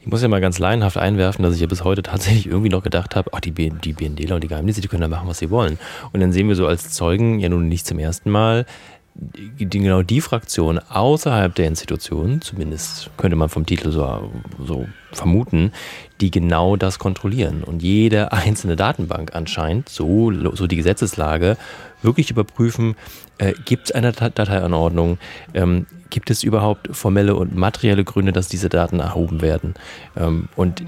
[0.00, 2.82] Ich muss ja mal ganz laienhaft einwerfen, dass ich ja bis heute tatsächlich irgendwie noch
[2.82, 5.50] gedacht habe, ach, die, die BNDler und die Geheimdienste, die können da machen, was sie
[5.50, 5.78] wollen.
[6.12, 8.66] Und dann sehen wir so als Zeugen ja nun nicht zum ersten Mal,
[9.14, 14.32] die, genau die Fraktion außerhalb der Institution, zumindest könnte man vom Titel so,
[14.66, 15.72] so vermuten,
[16.20, 17.62] die genau das kontrollieren.
[17.62, 21.56] Und jede einzelne Datenbank anscheinend, so, so die Gesetzeslage,
[22.02, 22.96] wirklich überprüfen,
[23.38, 25.18] äh, gibt es eine Dateianordnung,
[25.54, 29.74] ähm, gibt es überhaupt formelle und materielle Gründe, dass diese Daten erhoben werden.
[30.16, 30.82] Ähm, und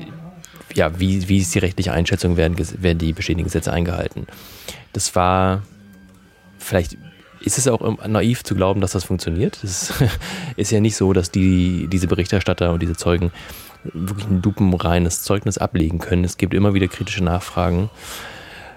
[0.74, 4.26] ja, wie, wie ist die rechtliche Einschätzung, werden, werden die bestehenden Gesetze eingehalten.
[4.92, 5.62] Das war
[6.58, 6.96] vielleicht
[7.44, 9.62] ist es auch naiv zu glauben, dass das funktioniert.
[9.62, 9.92] Es
[10.56, 13.32] ist ja nicht so, dass die, diese Berichterstatter und diese Zeugen
[13.92, 16.24] wirklich ein dupenreines Zeugnis ablegen können.
[16.24, 17.90] Es gibt immer wieder kritische Nachfragen.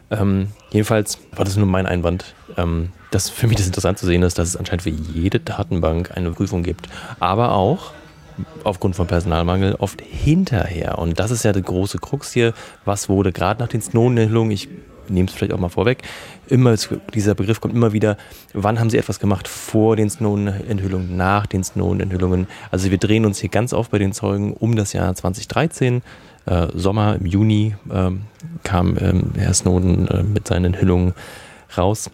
[0.09, 4.23] Ähm, jedenfalls war das nur mein Einwand, ähm, dass für mich das interessant zu sehen
[4.23, 6.87] ist, dass es anscheinend für jede Datenbank eine Prüfung gibt.
[7.19, 7.91] Aber auch
[8.63, 10.99] aufgrund von Personalmangel oft hinterher.
[10.99, 12.53] Und das ist ja der große Krux hier.
[12.85, 14.69] Was wurde gerade nach den Snowden-Enthüllungen, ich
[15.09, 16.03] nehme es vielleicht auch mal vorweg,
[16.49, 16.75] immer
[17.13, 18.17] dieser Begriff kommt immer wieder,
[18.53, 22.47] wann haben sie etwas gemacht vor den Snowden-Enthüllungen, nach den Snowden-Enthüllungen.
[22.71, 26.01] Also wir drehen uns hier ganz oft bei den Zeugen um das Jahr 2013.
[26.45, 28.11] Äh, Sommer, im Juni äh,
[28.63, 31.13] kam ähm, Herr Snowden äh, mit seinen Enthüllungen
[31.77, 32.09] raus.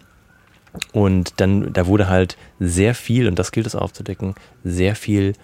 [0.92, 5.34] Und dann, da wurde halt sehr viel, und das gilt es aufzudecken, sehr viel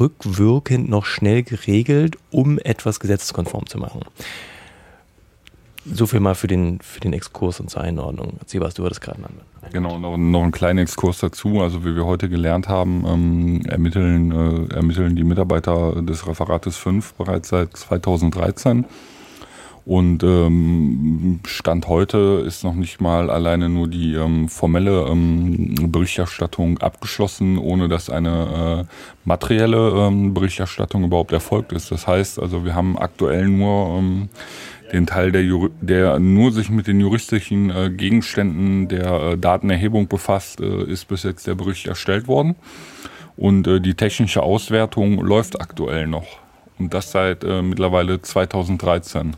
[0.00, 4.00] rückwirkend noch schnell geregelt, um etwas gesetzeskonform zu machen.
[5.92, 8.38] So viel mal für den, für den Exkurs und zur Einordnung.
[8.46, 9.40] Siebas, du hattest gerade einen.
[9.72, 11.60] Genau, noch, noch einen kleinen Exkurs dazu.
[11.60, 17.14] Also wie wir heute gelernt haben, ähm, ermitteln, äh, ermitteln die Mitarbeiter des Referates 5
[17.14, 18.84] bereits seit 2013.
[19.86, 26.78] Und ähm, Stand heute ist noch nicht mal alleine nur die ähm, formelle ähm, Berichterstattung
[26.78, 28.94] abgeschlossen, ohne dass eine äh,
[29.24, 31.92] materielle ähm, Berichterstattung überhaupt erfolgt ist.
[31.92, 34.28] Das heißt also, wir haben aktuell nur ähm,
[34.92, 35.42] den Teil, der,
[35.80, 41.22] der nur sich mit den juristischen äh, Gegenständen der äh, Datenerhebung befasst, äh, ist bis
[41.22, 42.56] jetzt der Bericht erstellt worden.
[43.36, 46.26] Und äh, die technische Auswertung läuft aktuell noch.
[46.78, 49.36] Und das seit äh, mittlerweile 2013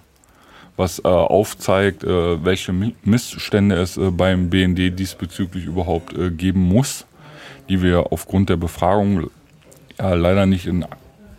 [0.76, 7.04] was äh, aufzeigt, welche Missstände es beim BND diesbezüglich überhaupt geben muss,
[7.68, 9.28] die wir aufgrund der Befragung
[9.98, 10.84] leider nicht in,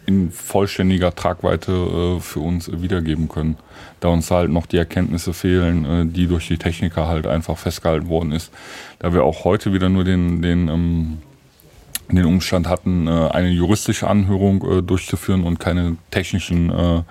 [0.10, 3.58] in vollständiger Tragweite äh, für uns wiedergeben können,
[4.00, 8.10] da uns halt noch die Erkenntnisse fehlen, äh, die durch die Techniker halt einfach festgehalten
[8.10, 8.52] worden ist.
[8.98, 11.18] Da wir auch heute wieder nur den, den ähm,
[12.12, 17.06] den Umstand hatten, äh, eine juristische Anhörung durchzuführen und keine technischen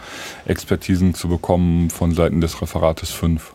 [0.45, 3.55] Expertisen zu bekommen von Seiten des Referates 5.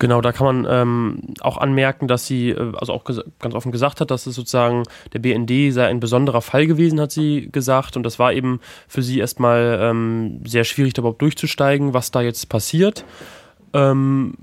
[0.00, 4.12] Genau, da kann man ähm, auch anmerken, dass sie, also auch ganz offen gesagt hat,
[4.12, 7.96] dass es sozusagen der BND sei ein besonderer Fall gewesen, hat sie gesagt.
[7.96, 12.20] Und das war eben für sie erstmal ähm, sehr schwierig, da überhaupt durchzusteigen, was da
[12.20, 13.04] jetzt passiert.
[13.72, 14.34] Ähm,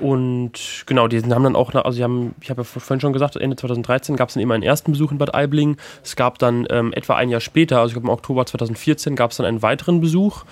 [0.00, 3.56] und genau, die haben dann auch, also haben, ich habe ja vorhin schon gesagt, Ende
[3.56, 5.76] 2013 gab es dann eben einen ersten Besuch in Bad Aibling.
[6.02, 9.30] Es gab dann ähm, etwa ein Jahr später, also ich glaube im Oktober 2014, gab
[9.30, 10.44] es dann einen weiteren Besuch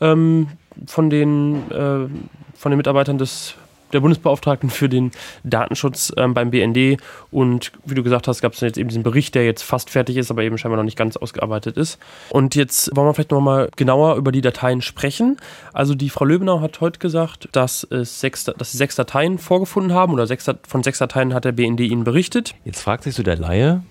[0.00, 0.48] ähm,
[0.86, 2.08] von, den, äh,
[2.54, 3.54] von den Mitarbeitern des
[3.92, 5.10] der Bundesbeauftragten für den
[5.44, 7.00] Datenschutz ähm, beim BND.
[7.30, 10.16] Und wie du gesagt hast, gab es jetzt eben diesen Bericht, der jetzt fast fertig
[10.16, 11.98] ist, aber eben scheinbar noch nicht ganz ausgearbeitet ist.
[12.30, 15.36] Und jetzt wollen wir vielleicht nochmal genauer über die Dateien sprechen.
[15.72, 19.92] Also die Frau Löbenau hat heute gesagt, dass, es sechs, dass sie sechs Dateien vorgefunden
[19.92, 22.54] haben oder sechs, von sechs Dateien hat der BND ihnen berichtet.
[22.64, 23.82] Jetzt fragt sich so der Laie,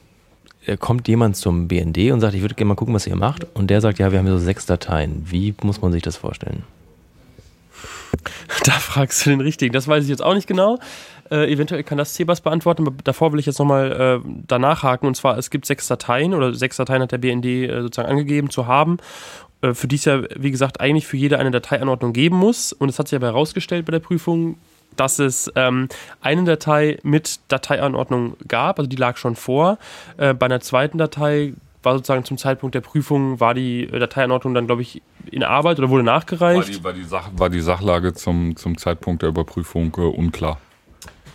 [0.80, 3.48] kommt jemand zum BND und sagt, ich würde gerne mal gucken, was ihr macht.
[3.54, 5.24] Und der sagt, ja, wir haben hier so sechs Dateien.
[5.26, 6.64] Wie muss man sich das vorstellen?
[8.64, 9.74] Da fragst du den richtigen.
[9.74, 10.80] Das weiß ich jetzt auch nicht genau.
[11.30, 15.08] Äh, eventuell kann das Sebas beantworten, aber davor will ich jetzt nochmal äh, danach haken.
[15.08, 18.50] Und zwar, es gibt sechs Dateien oder sechs Dateien hat der BND äh, sozusagen angegeben
[18.50, 18.98] zu haben,
[19.62, 22.74] äh, für die es ja, wie gesagt, eigentlich für jede eine Dateianordnung geben muss.
[22.74, 24.58] Und es hat sich aber herausgestellt bei der Prüfung,
[24.96, 25.90] dass es ähm,
[26.22, 29.78] eine Datei mit Dateianordnung gab, also die lag schon vor.
[30.18, 31.54] Äh, bei einer zweiten Datei
[31.88, 35.89] war sozusagen zum Zeitpunkt der Prüfung, war die Dateianordnung dann, glaube ich, in Arbeit oder
[35.89, 36.58] wurde nachgereicht?
[36.58, 40.60] War die, war die, Sach, war die Sachlage zum, zum Zeitpunkt der Überprüfung äh, unklar.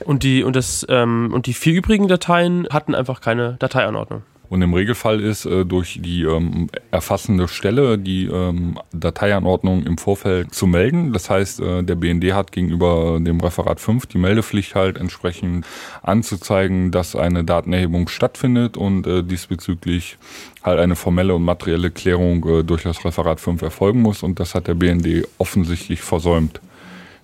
[0.04, 4.22] Und die, und, das, ähm, und die vier übrigen Dateien hatten einfach keine Dateianordnung.
[4.52, 10.54] Und im Regelfall ist äh, durch die ähm, erfassende Stelle die ähm, Dateianordnung im Vorfeld
[10.54, 11.14] zu melden.
[11.14, 15.64] Das heißt, äh, der BND hat gegenüber dem Referat 5 die Meldepflicht halt entsprechend
[16.02, 20.18] anzuzeigen, dass eine Datenerhebung stattfindet und äh, diesbezüglich
[20.62, 24.22] halt eine formelle und materielle Klärung äh, durch das Referat 5 erfolgen muss.
[24.22, 26.60] Und das hat der BND offensichtlich versäumt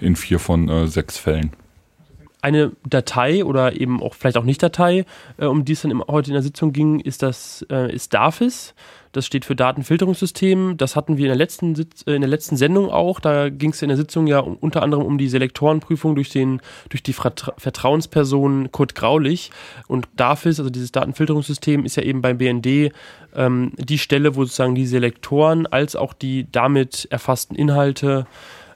[0.01, 1.51] in vier von äh, sechs Fällen
[2.41, 5.05] eine Datei oder eben auch vielleicht auch nicht Datei,
[5.39, 8.75] äh, um die es dann heute in der Sitzung ging, ist das äh, ist DAFIS.
[9.13, 10.77] Das steht für Datenfilterungssystem.
[10.77, 13.21] Das hatten wir in der letzten, Sitz, äh, in der letzten Sendung auch.
[13.21, 17.03] Da ging es in der Sitzung ja unter anderem um die Selektorenprüfung durch, den, durch
[17.03, 19.51] die Vertrauensperson Kurt Graulich.
[19.87, 22.93] Und DAFIS, also dieses Datenfilterungssystem, ist ja eben beim BND
[23.35, 28.27] ähm, die Stelle, wo sozusagen die Selektoren als auch die damit erfassten Inhalte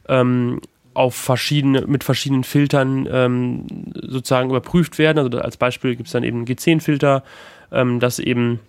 [0.09, 0.61] ähm,
[0.94, 5.18] auf verschiedene, mit verschiedenen Filtern ähm, sozusagen überprüft werden.
[5.18, 7.22] Also als Beispiel gibt es dann eben G10-Filter,
[7.70, 8.61] ähm, dass eben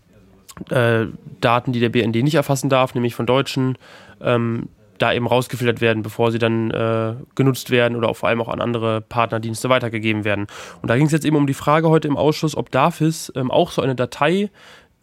[0.69, 1.05] äh,
[1.41, 3.77] Daten, die der BND nicht erfassen darf, nämlich von Deutschen,
[4.21, 8.41] ähm, da eben rausgefiltert werden, bevor sie dann äh, genutzt werden oder auch vor allem
[8.41, 10.47] auch an andere Partnerdienste weitergegeben werden.
[10.81, 13.51] Und da ging es jetzt eben um die Frage heute im Ausschuss, ob DAFIS ähm,
[13.51, 14.49] auch so eine Datei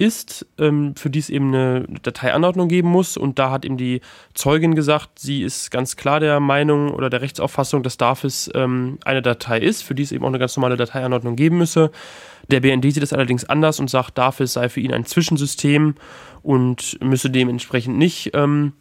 [0.00, 3.18] ist, ähm, für die es eben eine Dateianordnung geben muss.
[3.18, 4.00] Und da hat eben die
[4.32, 9.20] Zeugin gesagt, sie ist ganz klar der Meinung oder der Rechtsauffassung, dass DAFIS ähm, eine
[9.20, 11.90] Datei ist, für die es eben auch eine ganz normale Dateianordnung geben müsse.
[12.48, 15.96] Der BND sieht es allerdings anders und sagt, DAFIS sei für ihn ein Zwischensystem
[16.42, 18.72] und müsse dementsprechend nicht ähm,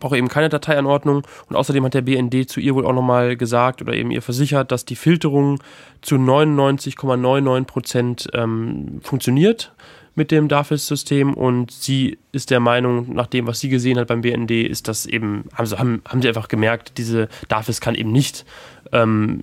[0.00, 3.82] brauche eben keine Dateianordnung und außerdem hat der BND zu ihr wohl auch nochmal gesagt
[3.82, 5.58] oder eben ihr versichert, dass die Filterung
[6.00, 9.74] zu 99,99 Prozent ähm, funktioniert
[10.14, 14.20] mit dem DAFIS-System und sie ist der Meinung, nach dem, was sie gesehen hat beim
[14.20, 18.44] BND, ist das eben, also haben, haben sie einfach gemerkt, diese DAFIS kann eben nicht,
[18.92, 19.42] ähm,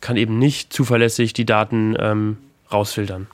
[0.00, 2.36] kann eben nicht zuverlässig die Daten ähm,
[2.72, 3.26] rausfiltern.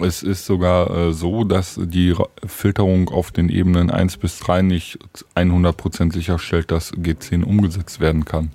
[0.00, 2.14] Es ist sogar äh, so, dass die
[2.46, 4.98] Filterung auf den Ebenen 1 bis 3 nicht
[5.34, 8.50] 100% sicherstellt, dass G10 umgesetzt werden kann.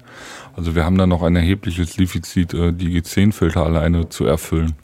[0.56, 4.76] Also wir haben da noch ein erhebliches Defizit, äh, die G10-Filter alleine zu erfüllen.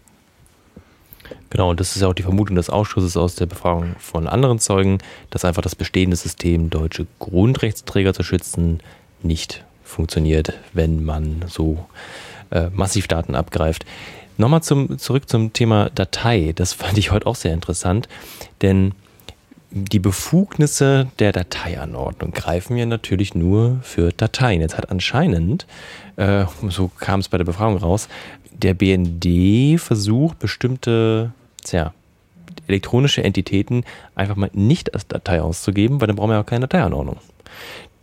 [1.49, 4.59] Genau, und das ist ja auch die Vermutung des Ausschusses aus der Befragung von anderen
[4.59, 8.79] Zeugen, dass einfach das bestehende System, deutsche Grundrechtsträger zu schützen,
[9.21, 11.85] nicht funktioniert, wenn man so
[12.51, 13.85] äh, massiv Daten abgreift.
[14.37, 16.53] Nochmal zum, zurück zum Thema Datei.
[16.55, 18.07] Das fand ich heute auch sehr interessant,
[18.61, 18.93] denn
[19.71, 24.61] die Befugnisse der Dateianordnung greifen ja natürlich nur für Dateien.
[24.61, 25.67] Jetzt hat anscheinend,
[26.15, 28.07] äh, so kam es bei der Befragung raus,
[28.51, 31.31] der BND versucht, bestimmte
[31.63, 31.93] tja,
[32.67, 33.83] elektronische Entitäten
[34.15, 37.17] einfach mal nicht als Datei auszugeben, weil dann brauchen wir ja auch keine Dateianordnung.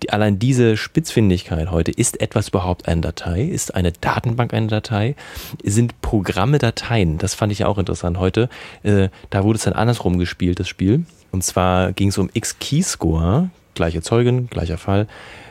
[0.03, 3.43] Die, allein diese Spitzfindigkeit heute, ist etwas überhaupt eine Datei?
[3.43, 5.17] Ist eine Datenbank eine Datei?
[5.65, 7.19] Sind Programme Dateien?
[7.19, 8.49] Das fand ich auch interessant heute.
[8.83, 11.07] Äh, da wurde es dann andersrum gespielt, das Spiel.
[11.37, 15.07] Und zwar ging es um X-Keyscore, gleiche Zeugin, gleicher Fall.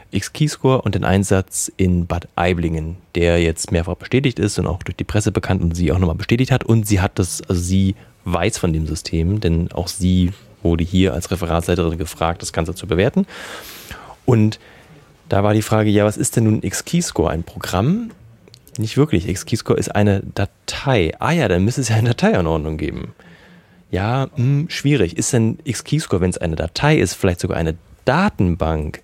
[0.09, 4.95] X-Keyscore und den Einsatz in Bad Aiblingen, der jetzt mehrfach bestätigt ist und auch durch
[4.95, 6.63] die Presse bekannt und sie auch nochmal bestätigt hat.
[6.63, 7.93] Und sie hat das, also sie
[8.23, 10.31] weiß von dem System, denn auch sie
[10.63, 13.27] wurde hier als Referatsleiterin gefragt, das Ganze zu bewerten.
[14.25, 14.59] Und
[15.29, 17.29] da war die Frage, ja, was ist denn nun X-Keyscore?
[17.29, 18.09] Ein Programm?
[18.79, 19.27] Nicht wirklich.
[19.29, 21.13] X-Keyscore ist eine Datei.
[21.19, 23.13] Ah ja, dann müsste es ja eine Dateianordnung geben.
[23.91, 25.17] Ja, mh, hm, schwierig.
[25.17, 29.01] Ist denn X-Keyscore, wenn es eine Datei ist, vielleicht sogar eine Datenbank?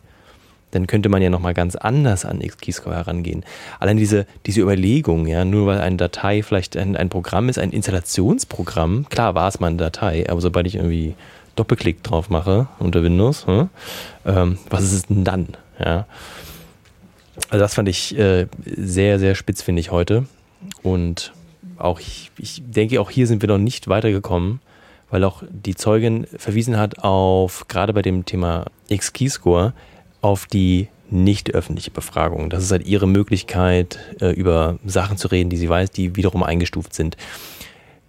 [0.71, 3.43] dann könnte man ja nochmal ganz anders an X-Keyscore herangehen.
[3.79, 7.71] Allein diese, diese Überlegung, ja, nur weil eine Datei vielleicht ein, ein Programm ist, ein
[7.71, 11.15] Installationsprogramm, klar war es mal eine Datei, aber sobald ich irgendwie
[11.55, 13.69] Doppelklick drauf mache unter Windows, hm,
[14.25, 15.49] ähm, was ist es denn dann?
[15.79, 16.05] Ja?
[17.49, 20.25] Also das fand ich äh, sehr, sehr spitzfindig heute.
[20.83, 21.33] Und
[21.77, 24.61] auch ich, ich denke, auch hier sind wir noch nicht weitergekommen,
[25.11, 29.73] weil auch die Zeugin verwiesen hat auf, gerade bei dem Thema X-Keyscore,
[30.21, 32.49] auf die nicht öffentliche Befragung.
[32.49, 36.41] Das ist halt ihre Möglichkeit, äh, über Sachen zu reden, die sie weiß, die wiederum
[36.41, 37.17] eingestuft sind.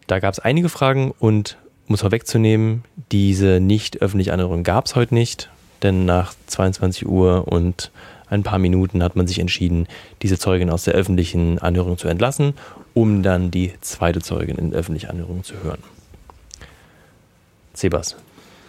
[0.06, 4.94] Da gab es einige Fragen und um es vorwegzunehmen, diese nicht öffentliche Anhörung gab es
[4.94, 5.50] heute nicht,
[5.82, 7.90] denn nach 22 Uhr und
[8.28, 9.88] ein paar Minuten hat man sich entschieden,
[10.22, 12.54] diese Zeugin aus der öffentlichen Anhörung zu entlassen,
[12.94, 15.82] um dann die zweite Zeugin in öffentliche Anhörung zu hören.
[17.74, 18.16] Sebas,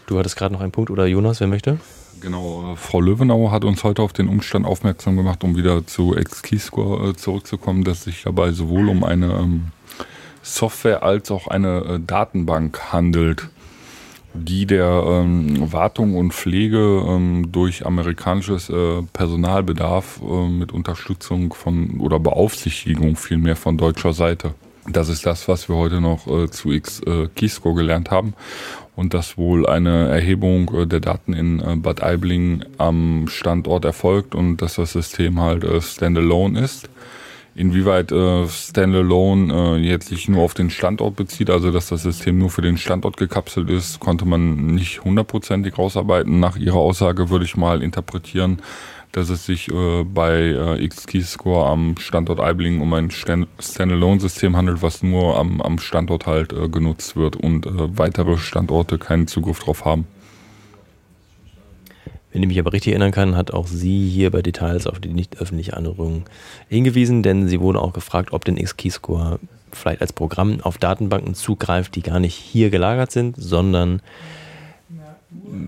[0.07, 1.79] du hattest gerade noch einen Punkt oder Jonas, wer möchte?
[2.21, 6.15] Genau, äh, Frau Löwenauer hat uns heute auf den Umstand aufmerksam gemacht, um wieder zu
[6.15, 9.67] X-Keyscore äh, zurückzukommen, dass sich dabei sowohl um eine ähm,
[10.41, 13.49] Software als auch eine äh, Datenbank handelt,
[14.33, 21.99] die der ähm, Wartung und Pflege ähm, durch amerikanisches äh, Personalbedarf äh, mit Unterstützung von
[21.99, 24.53] oder Beaufsichtigung vielmehr von deutscher Seite.
[24.87, 28.33] Das ist das, was wir heute noch äh, zu X-Keyscore gelernt haben
[28.95, 34.35] und dass wohl eine Erhebung äh, der Daten in äh, Bad Aibling am Standort erfolgt
[34.35, 36.89] und dass das System halt äh, standalone ist.
[37.55, 42.63] Inwieweit Standalone jetzt sich nur auf den Standort bezieht, also dass das System nur für
[42.63, 46.39] den Standort gekapselt ist, konnte man nicht hundertprozentig rausarbeiten.
[46.39, 48.57] Nach ihrer Aussage würde ich mal interpretieren,
[49.13, 55.03] dass es sich äh, bei äh, X-Keyscore am Standort Eibling um ein Standalone-System handelt, was
[55.03, 59.85] nur am, am Standort halt äh, genutzt wird und äh, weitere Standorte keinen Zugriff drauf
[59.85, 60.07] haben.
[62.31, 65.13] Wenn ich mich aber richtig erinnern kann, hat auch sie hier bei Details auf die
[65.13, 66.25] nicht öffentliche Anhörung
[66.67, 69.39] hingewiesen, denn sie wurde auch gefragt, ob denn X-Keyscore
[69.71, 74.01] vielleicht als Programm auf Datenbanken zugreift, die gar nicht hier gelagert sind, sondern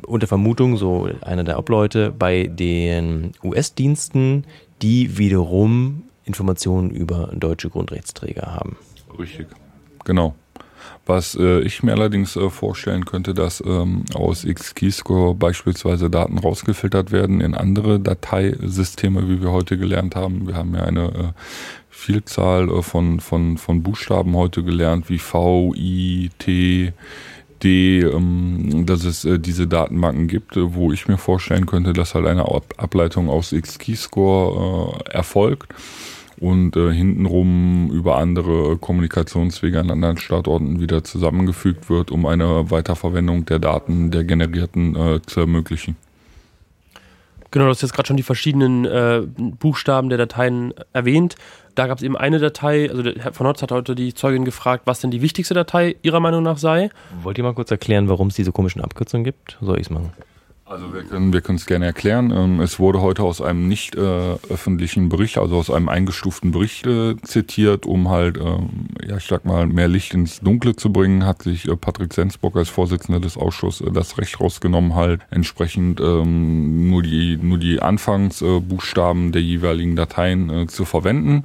[0.05, 4.45] unter Vermutung, so einer der Obleute, bei den US-Diensten,
[4.81, 8.77] die wiederum Informationen über deutsche Grundrechtsträger haben.
[9.17, 9.47] Richtig,
[10.03, 10.35] genau.
[11.07, 17.11] Was äh, ich mir allerdings äh, vorstellen könnte, dass ähm, aus X-Keyscore beispielsweise Daten rausgefiltert
[17.11, 20.47] werden in andere Dateisysteme, wie wir heute gelernt haben.
[20.47, 21.41] Wir haben ja eine äh,
[21.91, 26.93] Vielzahl äh, von, von, von Buchstaben heute gelernt, wie V, I, T,
[27.65, 32.13] Idee, ähm, dass es äh, diese Datenbanken gibt, äh, wo ich mir vorstellen könnte, dass
[32.13, 32.45] halt eine
[32.77, 35.73] Ableitung aus X-Keyscore äh, erfolgt
[36.39, 43.45] und äh, hintenrum über andere Kommunikationswege an anderen Standorten wieder zusammengefügt wird, um eine Weiterverwendung
[43.45, 45.95] der Daten der generierten äh, zu ermöglichen.
[47.51, 51.35] Genau, du hast jetzt gerade schon die verschiedenen äh, Buchstaben der Dateien erwähnt.
[51.75, 54.45] Da gab es eben eine Datei, also der Herr von Hotz hat heute die Zeugin
[54.45, 56.89] gefragt, was denn die wichtigste Datei ihrer Meinung nach sei.
[57.21, 59.57] Wollt ihr mal kurz erklären, warum es diese komischen Abkürzungen gibt?
[59.61, 60.13] Soll ich es machen?
[60.67, 62.31] Also wir können wir können es gerne erklären.
[62.31, 63.99] Ähm, es wurde heute aus einem nicht äh,
[64.49, 69.45] öffentlichen Bericht, also aus einem eingestuften Bericht äh, zitiert, um halt, ähm, ja ich sag
[69.45, 73.37] mal, mehr Licht ins Dunkle zu bringen, hat sich äh, Patrick Sensburg als Vorsitzender des
[73.37, 79.95] Ausschusses äh, das Recht rausgenommen, halt entsprechend ähm, nur die nur die Anfangsbuchstaben der jeweiligen
[79.95, 81.43] Dateien äh, zu verwenden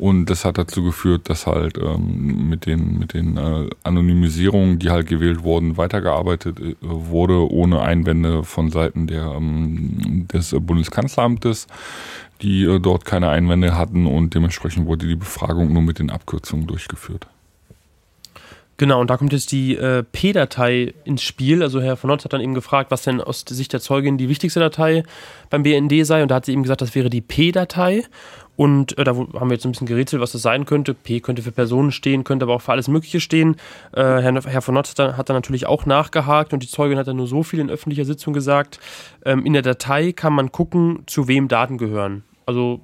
[0.00, 4.88] Und das hat dazu geführt, dass halt ähm, mit den, mit den äh, Anonymisierungen, die
[4.88, 11.66] halt gewählt wurden, weitergearbeitet äh, wurde, ohne Einwände von Seiten der, ähm, des Bundeskanzleramtes,
[12.40, 16.66] die äh, dort keine Einwände hatten und dementsprechend wurde die Befragung nur mit den Abkürzungen
[16.66, 17.26] durchgeführt.
[18.78, 21.62] Genau, und da kommt jetzt die äh, P-Datei ins Spiel.
[21.62, 24.30] Also Herr von Notz hat dann eben gefragt, was denn aus Sicht der Zeugin die
[24.30, 25.02] wichtigste Datei
[25.50, 26.22] beim BND sei.
[26.22, 28.04] Und da hat sie eben gesagt, das wäre die P-Datei.
[28.60, 30.92] Und äh, da haben wir jetzt ein bisschen gerätselt, was das sein könnte.
[30.92, 33.56] P könnte für Personen stehen, könnte aber auch für alles Mögliche stehen.
[33.92, 36.98] Äh, Herr, Herr von Notz hat dann, hat dann natürlich auch nachgehakt und die Zeugin
[36.98, 38.78] hat dann nur so viel in öffentlicher Sitzung gesagt.
[39.24, 42.22] Ähm, in der Datei kann man gucken, zu wem Daten gehören.
[42.44, 42.82] Also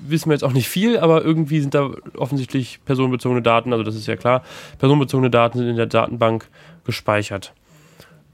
[0.00, 3.94] wissen wir jetzt auch nicht viel, aber irgendwie sind da offensichtlich personenbezogene Daten, also das
[3.94, 4.42] ist ja klar,
[4.80, 6.48] personenbezogene Daten sind in der Datenbank
[6.82, 7.54] gespeichert.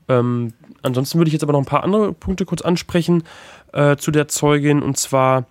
[0.09, 3.25] Ähm, ansonsten würde ich jetzt aber noch ein paar andere Punkte kurz ansprechen
[3.75, 4.83] äh, zu der Zeugin.
[4.83, 5.45] Und zwar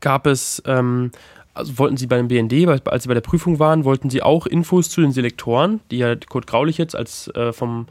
[0.00, 1.10] gab es, ähm,
[1.54, 4.46] also wollten sie bei dem BND, als sie bei der Prüfung waren, wollten sie auch
[4.46, 7.86] Infos zu den Selektoren, die ja Kurt Graulich jetzt als äh, vom,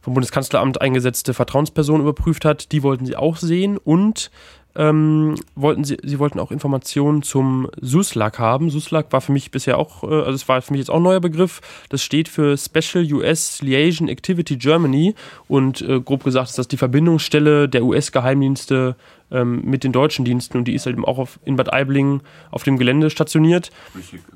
[0.00, 3.76] vom Bundeskanzleramt eingesetzte Vertrauensperson überprüft hat, die wollten sie auch sehen.
[3.76, 4.30] Und
[4.74, 8.70] ähm, wollten sie, sie wollten auch Informationen zum SUSLAC haben.
[8.70, 11.02] SUSLAC war für mich bisher auch, äh, also es war für mich jetzt auch ein
[11.02, 11.60] neuer Begriff.
[11.88, 15.14] Das steht für Special US Liaison Activity Germany
[15.48, 18.96] und äh, grob gesagt ist das die Verbindungsstelle der US-Geheimdienste
[19.30, 22.20] ähm, mit den deutschen Diensten und die ist halt eben auch auf, in Bad Aibling
[22.50, 23.70] auf dem Gelände stationiert.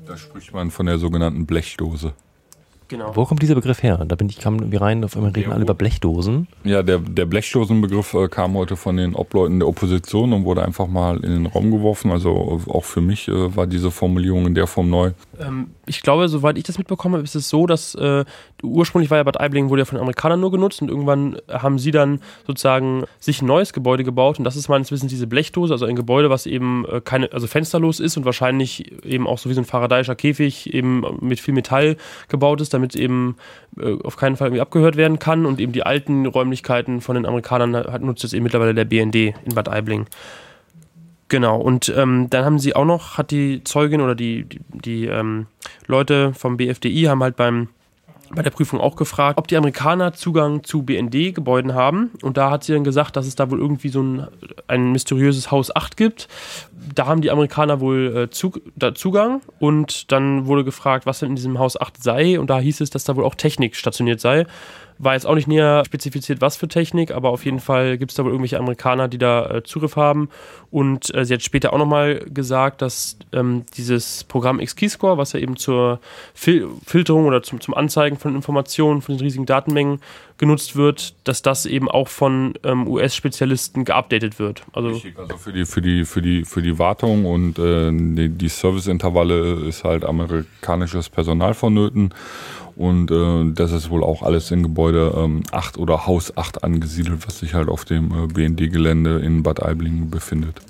[0.05, 2.13] Da spricht man von der sogenannten Blechdose.
[2.87, 3.15] Genau.
[3.15, 4.03] Wo kommt dieser Begriff her?
[4.07, 6.47] Da bin ich kam irgendwie rein, auf einmal reden alle über Blechdosen.
[6.63, 10.87] Ja, der, der Blechdosenbegriff äh, kam heute von den Obleuten der Opposition und wurde einfach
[10.87, 12.11] mal in den Raum geworfen.
[12.11, 15.11] Also auch für mich äh, war diese Formulierung in der Form neu.
[15.39, 18.23] Ähm, ich glaube, soweit ich das mitbekomme, ist es so, dass äh,
[18.63, 21.91] ursprünglich war ja Bad Aibling wurde ja von Amerikanern nur genutzt und irgendwann haben sie
[21.91, 25.85] dann sozusagen sich ein neues Gebäude gebaut und das ist meines Wissens diese Blechdose, also
[25.85, 29.53] ein Gebäude, was eben äh, keine, also fensterlos ist und wahrscheinlich eben auch so wie
[29.53, 31.97] so ein Faradayischer Käfig eben mit viel Metall
[32.29, 33.35] gebaut ist damit eben
[33.79, 37.25] äh, auf keinen Fall irgendwie abgehört werden kann und eben die alten Räumlichkeiten von den
[37.25, 40.05] Amerikanern hat, nutzt jetzt eben mittlerweile der BND in Bad Aibling.
[41.29, 45.05] Genau, und ähm, dann haben sie auch noch, hat die Zeugin oder die, die, die
[45.07, 45.47] ähm,
[45.85, 47.67] Leute vom BFDI haben halt beim
[48.35, 52.11] bei der Prüfung auch gefragt, ob die Amerikaner Zugang zu BND-Gebäuden haben.
[52.21, 54.27] Und da hat sie dann gesagt, dass es da wohl irgendwie so ein,
[54.67, 56.27] ein mysteriöses Haus 8 gibt.
[56.93, 59.41] Da haben die Amerikaner wohl äh, zu, da Zugang.
[59.59, 62.39] Und dann wurde gefragt, was denn in diesem Haus 8 sei.
[62.39, 64.45] Und da hieß es, dass da wohl auch Technik stationiert sei.
[64.99, 68.17] War jetzt auch nicht näher spezifiziert, was für Technik, aber auf jeden Fall gibt es
[68.17, 70.29] da wohl irgendwelche Amerikaner, die da äh, Zugriff haben.
[70.71, 75.39] Und äh, sie hat später auch nochmal gesagt, dass ähm, dieses Programm XKeyscore, was ja
[75.39, 75.99] eben zur
[76.33, 79.99] Fil Filterung oder zum, zum Anzeigen von Informationen, von den riesigen Datenmengen
[80.37, 84.63] genutzt wird, dass das eben auch von ähm, US-Spezialisten geupdatet wird.
[84.73, 88.49] Also, also für die, für die, für die, für die Wartung und äh, die, die
[88.49, 92.13] Serviceintervalle ist halt amerikanisches Personal vonnöten.
[92.75, 97.25] Und äh, das ist wohl auch alles in Gebäude ähm, 8 oder Haus 8 angesiedelt,
[97.25, 100.61] was sich halt auf dem äh, BND-Gelände in Bad Aibling befindet.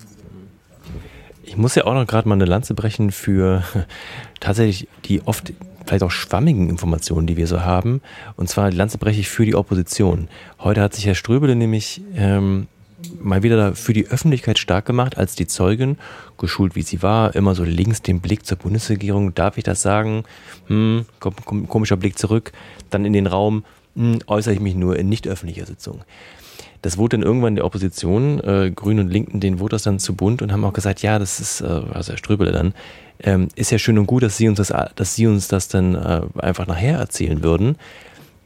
[1.43, 3.63] Ich muss ja auch noch gerade mal eine Lanze brechen für
[4.39, 5.51] tatsächlich die oft
[5.87, 8.01] vielleicht auch schwammigen Informationen, die wir so haben.
[8.35, 10.27] Und zwar die Lanze breche ich für die Opposition.
[10.59, 12.67] Heute hat sich Herr Ströbele nämlich ähm,
[13.21, 15.97] mal wieder für die Öffentlichkeit stark gemacht, als die Zeugin,
[16.37, 20.23] geschult wie sie war, immer so links den Blick zur Bundesregierung, darf ich das sagen?
[20.67, 21.05] Hm,
[21.67, 22.51] komischer Blick zurück,
[22.89, 23.63] dann in den Raum,
[23.95, 26.01] hm, äußere ich mich nur in nicht öffentlicher Sitzung.
[26.81, 30.15] Das wurde dann irgendwann der Opposition, äh, Grünen und Linken, denen wurde das dann zu
[30.15, 32.73] bunt und haben auch gesagt, ja, das ist, äh, also Herr Ströbele dann,
[33.23, 35.95] ähm, ist ja schön und gut, dass Sie uns das, dass Sie uns das dann
[35.95, 37.77] äh, einfach nachher erzählen würden.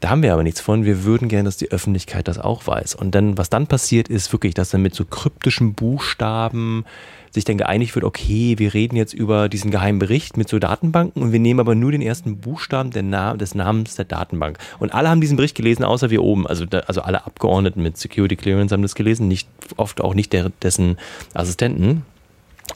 [0.00, 0.84] Da haben wir aber nichts von.
[0.84, 2.96] Wir würden gerne, dass die Öffentlichkeit das auch weiß.
[2.96, 6.84] Und dann, was dann passiert, ist wirklich, dass dann mit so kryptischen Buchstaben
[7.30, 11.22] sich dann geeinigt wird, okay, wir reden jetzt über diesen geheimen Bericht mit so Datenbanken
[11.22, 14.58] und wir nehmen aber nur den ersten Buchstaben Na des Namens der Datenbank.
[14.80, 16.48] Und alle haben diesen Bericht gelesen, außer wir oben.
[16.48, 20.32] Also, da, also alle Abgeordneten mit Security Clearance haben das gelesen, nicht, oft auch nicht
[20.32, 20.98] der, dessen
[21.32, 22.04] Assistenten.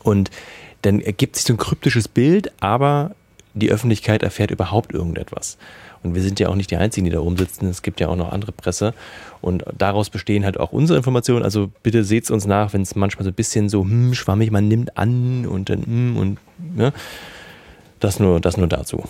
[0.03, 0.31] Und
[0.87, 3.13] dann ergibt sich so ein kryptisches Bild, aber
[3.55, 5.57] die Öffentlichkeit erfährt überhaupt irgendetwas.
[6.03, 7.69] Und wir sind ja auch nicht die Einzigen, die da rumsitzen.
[7.69, 8.95] Es gibt ja auch noch andere Presse.
[9.41, 11.43] Und daraus bestehen halt auch unsere Informationen.
[11.43, 14.51] Also bitte seht es uns nach, wenn es manchmal so ein bisschen so hm, schwammig,
[14.51, 16.39] man nimmt an und dann hm, und
[16.77, 16.93] ne?
[17.99, 19.05] Das nur, das nur dazu.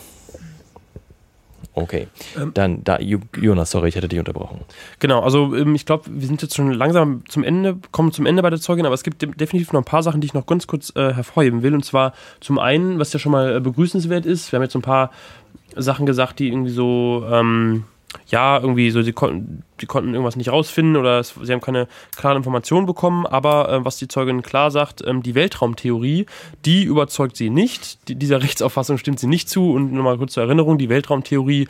[1.78, 2.08] Okay.
[2.40, 4.62] Ähm, Dann, da, Jonas, sorry, ich hätte dich unterbrochen.
[4.98, 8.42] Genau, also ähm, ich glaube, wir sind jetzt schon langsam zum Ende, kommen zum Ende
[8.42, 10.66] bei der Zeugin, aber es gibt definitiv noch ein paar Sachen, die ich noch ganz
[10.66, 11.74] kurz äh, hervorheben will.
[11.74, 14.80] Und zwar zum einen, was ja schon mal äh, begrüßenswert ist, wir haben jetzt ein
[14.80, 15.10] paar
[15.76, 17.84] Sachen gesagt, die irgendwie so, ähm,
[18.28, 21.88] ja, irgendwie so, sie konnten, die konnten irgendwas nicht rausfinden oder es, sie haben keine
[22.16, 26.26] klaren Informationen bekommen, aber äh, was die Zeugin klar sagt, ähm, die Weltraumtheorie,
[26.64, 29.72] die überzeugt sie nicht, die, dieser Rechtsauffassung stimmt sie nicht zu.
[29.72, 31.68] Und nochmal kurz zur Erinnerung, die Weltraumtheorie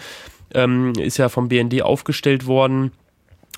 [0.54, 2.92] ähm, ist ja vom BND aufgestellt worden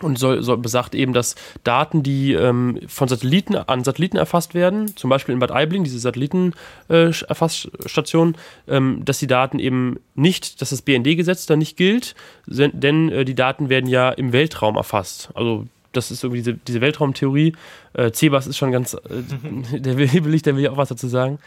[0.02, 1.34] und soll, soll, besagt eben, dass
[1.64, 5.98] Daten, die ähm, von Satelliten an Satelliten erfasst werden, zum Beispiel in Bad Aibling, diese
[5.98, 8.36] Satellitenerfassstation,
[8.66, 12.14] äh, ähm, dass die Daten eben nicht, dass das BND-Gesetz da nicht gilt,
[12.46, 15.30] denn äh, die Daten werden ja im Weltraum erfasst.
[15.34, 17.54] Also das ist irgendwie diese, diese Weltraumtheorie.
[17.94, 18.98] Äh, Cebas ist schon ganz, äh,
[19.78, 21.38] der will, ich, der will ja auch was dazu sagen.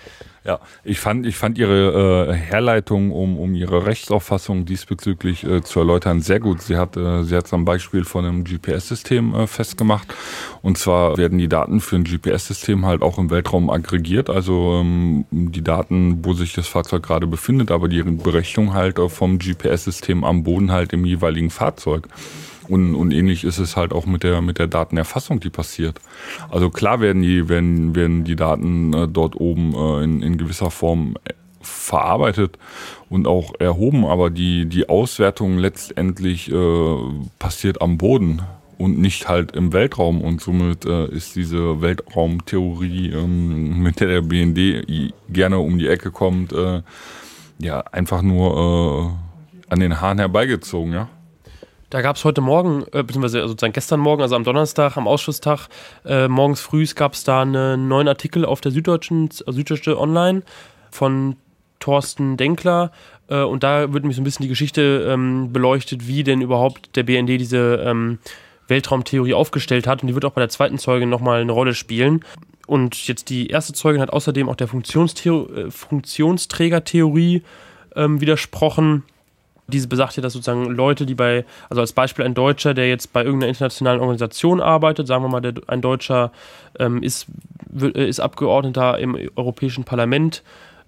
[0.43, 5.79] Ja, ich fand, ich fand Ihre äh, Herleitung, um, um Ihre Rechtsauffassung diesbezüglich äh, zu
[5.79, 6.63] erläutern, sehr gut.
[6.63, 10.11] Sie hat äh, es am Beispiel von einem GPS-System äh, festgemacht.
[10.63, 15.25] Und zwar werden die Daten für ein GPS-System halt auch im Weltraum aggregiert, also ähm,
[15.31, 20.23] die Daten, wo sich das Fahrzeug gerade befindet, aber die Berechnung halt äh, vom GPS-System
[20.23, 22.07] am Boden halt im jeweiligen Fahrzeug.
[22.71, 25.99] Und, und ähnlich ist es halt auch mit der, mit der Datenerfassung, die passiert.
[26.49, 30.71] Also klar werden die, werden, werden die Daten äh, dort oben äh, in, in gewisser
[30.71, 32.57] Form äh, verarbeitet
[33.09, 36.95] und auch erhoben, aber die, die Auswertung letztendlich äh,
[37.39, 38.41] passiert am Boden
[38.77, 40.21] und nicht halt im Weltraum.
[40.21, 46.09] Und somit äh, ist diese Weltraumtheorie, ähm, mit der der BND gerne um die Ecke
[46.09, 46.83] kommt, äh,
[47.59, 49.17] ja, einfach nur
[49.67, 51.09] äh, an den Haaren herbeigezogen, ja.
[51.91, 55.67] Da gab es heute Morgen, äh, beziehungsweise sozusagen gestern Morgen, also am Donnerstag, am Ausschusstag,
[56.05, 60.41] äh, morgens früh gab es da einen neuen Artikel auf der Süddeutschen, äh, Süddeutsche Online
[60.89, 61.35] von
[61.81, 62.93] Thorsten Denkler.
[63.27, 66.95] Äh, und da wird nämlich so ein bisschen die Geschichte ähm, beleuchtet, wie denn überhaupt
[66.95, 68.19] der BND diese ähm,
[68.69, 70.01] Weltraumtheorie aufgestellt hat.
[70.01, 72.23] Und die wird auch bei der zweiten Zeugin nochmal eine Rolle spielen.
[72.67, 77.43] Und jetzt die erste Zeugin hat außerdem auch der äh, Funktionsträgertheorie
[77.97, 79.03] ähm, widersprochen
[79.71, 83.13] diese besagt ja, dass sozusagen Leute, die bei, also als Beispiel ein Deutscher, der jetzt
[83.13, 86.31] bei irgendeiner internationalen Organisation arbeitet, sagen wir mal, der, ein Deutscher
[86.79, 87.27] ähm, ist,
[87.79, 90.43] äh, ist Abgeordneter im Europäischen Parlament,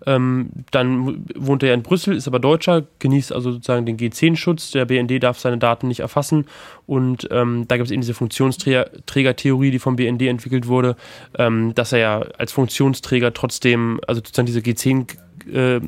[0.05, 4.71] ähm, dann wohnt er in Brüssel, ist aber Deutscher, genießt also sozusagen den G10-Schutz.
[4.71, 6.45] Der BND darf seine Daten nicht erfassen.
[6.85, 10.95] Und ähm, da gibt es eben diese Funktionsträgertheorie, die vom BND entwickelt wurde,
[11.37, 15.07] ähm, dass er ja als Funktionsträger trotzdem, also sozusagen diese G10
[15.51, 15.81] äh,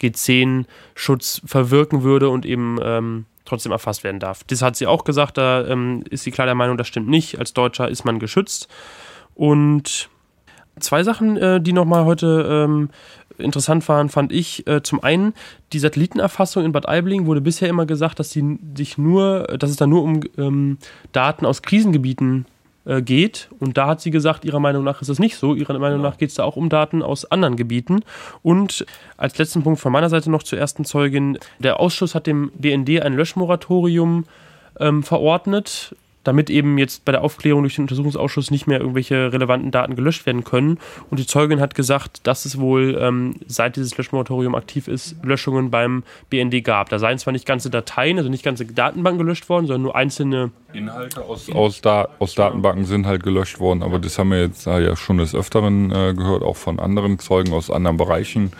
[0.00, 4.44] G10-Schutz verwirken würde und eben ähm, trotzdem erfasst werden darf.
[4.44, 7.38] Das hat sie auch gesagt, da ähm, ist sie klar der Meinung, das stimmt nicht.
[7.38, 8.68] Als Deutscher ist man geschützt.
[9.34, 10.08] Und
[10.80, 12.90] zwei Sachen, äh, die nochmal heute ähm,
[13.38, 14.66] interessant waren, fand ich.
[14.66, 15.34] Äh, zum einen,
[15.72, 19.76] die Satellitenerfassung in Bad Aibling wurde bisher immer gesagt, dass sie sich nur, dass es
[19.76, 20.78] da nur um ähm,
[21.12, 22.46] Daten aus Krisengebieten
[22.86, 23.48] äh, geht.
[23.58, 25.54] Und da hat sie gesagt, ihrer Meinung nach ist es nicht so.
[25.54, 28.00] Ihrer Meinung nach geht es da auch um Daten aus anderen Gebieten.
[28.42, 31.38] Und als letzten Punkt von meiner Seite noch zur ersten Zeugin.
[31.58, 34.24] Der Ausschuss hat dem BND ein Löschmoratorium
[34.78, 35.94] ähm, verordnet
[36.26, 40.26] damit eben jetzt bei der Aufklärung durch den Untersuchungsausschuss nicht mehr irgendwelche relevanten Daten gelöscht
[40.26, 40.78] werden können.
[41.10, 45.70] Und die Zeugin hat gesagt, dass es wohl, ähm, seit dieses Löschmoratorium aktiv ist, Löschungen
[45.70, 46.88] beim BND gab.
[46.88, 50.50] Da seien zwar nicht ganze Dateien, also nicht ganze Datenbanken gelöscht worden, sondern nur einzelne
[50.72, 54.66] Inhalte aus, aus, da aus Datenbanken sind halt gelöscht worden, aber das haben wir jetzt
[54.66, 58.52] ja schon des Öfteren äh, gehört, auch von anderen Zeugen aus anderen Bereichen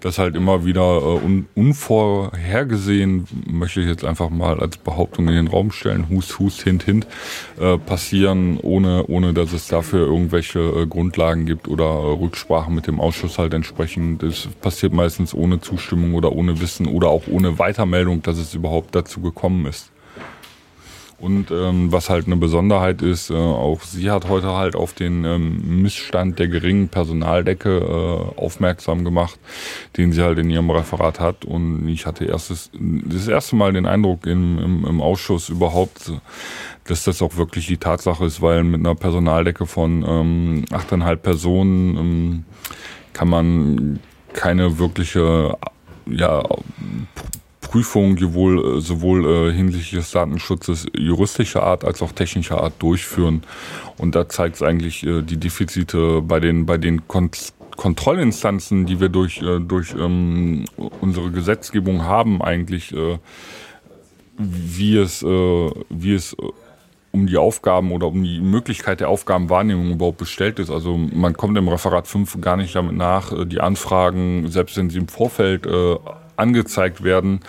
[0.00, 5.34] das halt immer wieder äh, un unvorhergesehen, möchte ich jetzt einfach mal als Behauptung in
[5.34, 7.06] den Raum stellen, Hust, Hust, Hint, Hint,
[7.58, 12.86] äh, passieren, ohne, ohne dass es dafür irgendwelche äh, Grundlagen gibt oder äh, Rücksprachen mit
[12.86, 14.22] dem Ausschuss halt entsprechend.
[14.22, 18.94] Das passiert meistens ohne Zustimmung oder ohne Wissen oder auch ohne Weitermeldung, dass es überhaupt
[18.94, 19.89] dazu gekommen ist.
[21.20, 25.24] Und ähm, was halt eine Besonderheit ist, äh, auch sie hat heute halt auf den
[25.24, 29.38] ähm, Missstand der geringen Personaldecke äh, aufmerksam gemacht,
[29.98, 31.44] den sie halt in ihrem Referat hat.
[31.44, 36.10] Und ich hatte erstes, das erste Mal den Eindruck im, im, im Ausschuss überhaupt,
[36.84, 41.96] dass das auch wirklich die Tatsache ist, weil mit einer Personaldecke von ähm, 8,5 Personen
[41.98, 42.44] ähm,
[43.12, 44.00] kann man
[44.32, 45.56] keine wirkliche
[46.06, 46.42] ja,
[47.70, 53.42] Prüfung sowohl, äh, sowohl äh, hinsichtlich des Datenschutzes juristischer Art als auch technischer Art durchführen.
[53.96, 57.30] Und da zeigt es eigentlich äh, die Defizite bei den, bei den Kon
[57.76, 60.64] Kontrollinstanzen, die wir durch, äh, durch ähm,
[61.00, 63.18] unsere Gesetzgebung haben, eigentlich, äh,
[64.36, 66.36] wie es, äh, wie es äh,
[67.12, 70.70] um die Aufgaben oder um die Möglichkeit der Aufgabenwahrnehmung überhaupt bestellt ist.
[70.70, 74.98] Also man kommt im Referat 5 gar nicht damit nach, die Anfragen, selbst wenn sie
[74.98, 75.96] im Vorfeld äh,
[76.40, 77.40] angezeigt werden,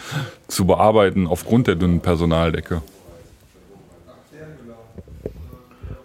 [0.47, 2.81] zu bearbeiten aufgrund der dünnen Personaldecke.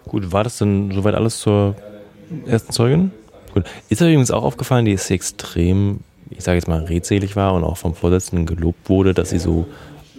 [0.05, 1.75] Gut, war das denn soweit alles zur
[2.45, 3.11] ersten Zeugin?
[3.53, 3.65] Gut.
[3.89, 7.63] Ist euch übrigens auch aufgefallen, die ist extrem, ich sage jetzt mal, redselig war und
[7.63, 9.67] auch vom Vorsitzenden gelobt wurde, dass sie so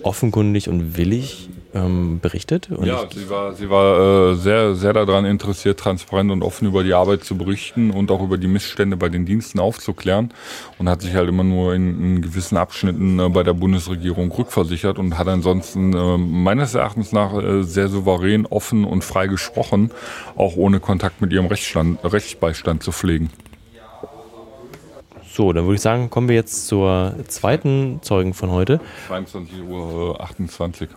[0.02, 2.70] offenkundig und willig ähm, berichtet.
[2.70, 6.82] Und ja, sie war, sie war äh, sehr, sehr daran interessiert, transparent und offen über
[6.82, 10.32] die Arbeit zu berichten und auch über die Missstände bei den Diensten aufzuklären
[10.78, 14.98] und hat sich halt immer nur in, in gewissen Abschnitten äh, bei der Bundesregierung rückversichert
[14.98, 19.90] und hat ansonsten äh, meines Erachtens nach äh, sehr souverän, offen und frei gesprochen,
[20.36, 23.30] auch ohne Kontakt mit ihrem Rechtsstand, Rechtsbeistand zu pflegen.
[25.30, 28.80] So, dann würde ich sagen, kommen wir jetzt zur zweiten Zeugen von heute.
[29.06, 30.88] 22 Uhr 28.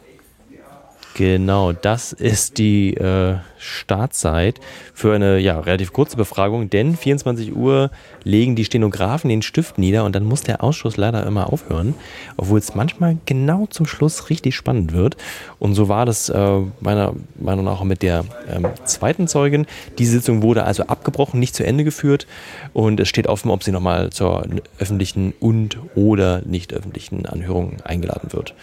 [1.13, 4.61] Genau, das ist die äh, Startzeit
[4.93, 7.91] für eine ja, relativ kurze Befragung, denn 24 Uhr
[8.23, 11.95] legen die Stenografen den Stift nieder und dann muss der Ausschuss leider immer aufhören,
[12.37, 15.17] obwohl es manchmal genau zum Schluss richtig spannend wird.
[15.59, 19.67] Und so war das äh, meiner Meinung nach mit der ähm, zweiten Zeugin.
[19.99, 22.25] Die Sitzung wurde also abgebrochen, nicht zu Ende geführt
[22.71, 24.45] und es steht offen, ob sie nochmal zur
[24.79, 28.55] öffentlichen und oder nicht öffentlichen Anhörung eingeladen wird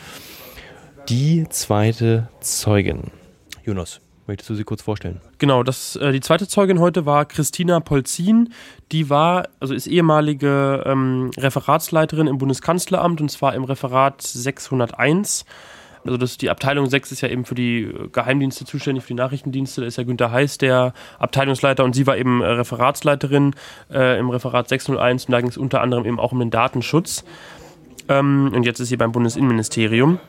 [1.08, 3.10] die zweite Zeugin.
[3.64, 5.20] Jonas, möchtest du sie kurz vorstellen?
[5.38, 8.52] Genau, das, äh, die zweite Zeugin heute war Christina Polzin.
[8.92, 15.46] Die war, also ist ehemalige ähm, Referatsleiterin im Bundeskanzleramt und zwar im Referat 601.
[16.04, 19.14] Also das, die Abteilung 6 ist ja eben für die äh, Geheimdienste zuständig, für die
[19.14, 19.80] Nachrichtendienste.
[19.80, 23.54] Da ist ja Günter Heiß der Abteilungsleiter und sie war eben äh, Referatsleiterin
[23.90, 27.24] äh, im Referat 601 und da ging es unter anderem eben auch um den Datenschutz.
[28.10, 30.20] Ähm, und jetzt ist sie beim Bundesinnenministerium.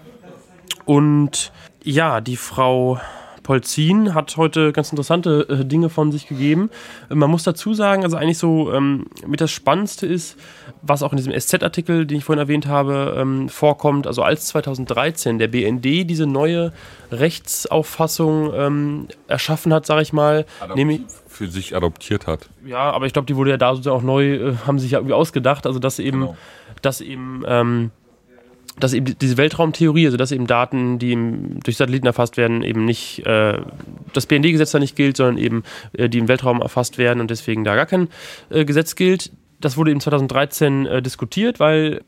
[0.90, 1.52] Und
[1.84, 3.00] ja, die Frau
[3.44, 6.72] Polzin hat heute ganz interessante äh, Dinge von sich gegeben.
[7.10, 10.36] Man muss dazu sagen, also eigentlich so ähm, mit das Spannendste ist,
[10.82, 14.08] was auch in diesem SZ-Artikel, den ich vorhin erwähnt habe, ähm, vorkommt.
[14.08, 16.74] Also als 2013 der BND diese neue
[17.12, 22.50] Rechtsauffassung ähm, erschaffen hat, sage ich mal, nämlich für sich adoptiert hat.
[22.66, 24.98] Ja, aber ich glaube, die wurde ja da sozusagen auch neu, äh, haben sich ja
[24.98, 26.38] irgendwie ausgedacht, also dass eben, genau.
[26.82, 27.92] dass eben ähm,
[28.80, 31.18] dass eben diese Weltraumtheorie, also dass eben Daten, die
[31.64, 33.60] durch Satelliten erfasst werden, eben nicht äh,
[34.14, 35.64] das BND-Gesetz da nicht gilt, sondern eben
[35.94, 38.10] äh, die im Weltraum erfasst werden und deswegen da gar kein
[38.50, 39.32] äh, Gesetz gilt.
[39.60, 42.02] Das wurde eben 2013 äh, diskutiert, weil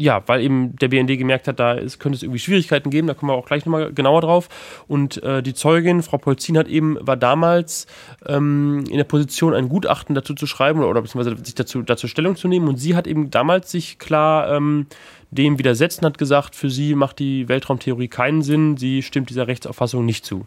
[0.00, 3.14] ja, weil eben der BND gemerkt hat, da ist, könnte es irgendwie Schwierigkeiten geben, da
[3.14, 4.48] kommen wir auch gleich nochmal genauer drauf.
[4.86, 7.86] Und äh, die Zeugin, Frau Polzin, hat eben, war damals
[8.26, 12.06] ähm, in der Position, ein Gutachten dazu zu schreiben oder, oder beziehungsweise sich dazu, dazu
[12.06, 12.68] Stellung zu nehmen.
[12.68, 14.86] Und sie hat eben damals sich klar ähm,
[15.30, 19.46] dem widersetzt und hat gesagt, für sie macht die Weltraumtheorie keinen Sinn, sie stimmt dieser
[19.46, 20.46] Rechtsauffassung nicht zu.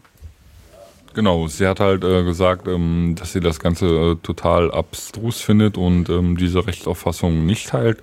[1.14, 5.76] Genau, sie hat halt äh, gesagt, ähm, dass sie das Ganze äh, total abstrus findet
[5.76, 8.02] und ähm, diese Rechtsauffassung nicht teilt.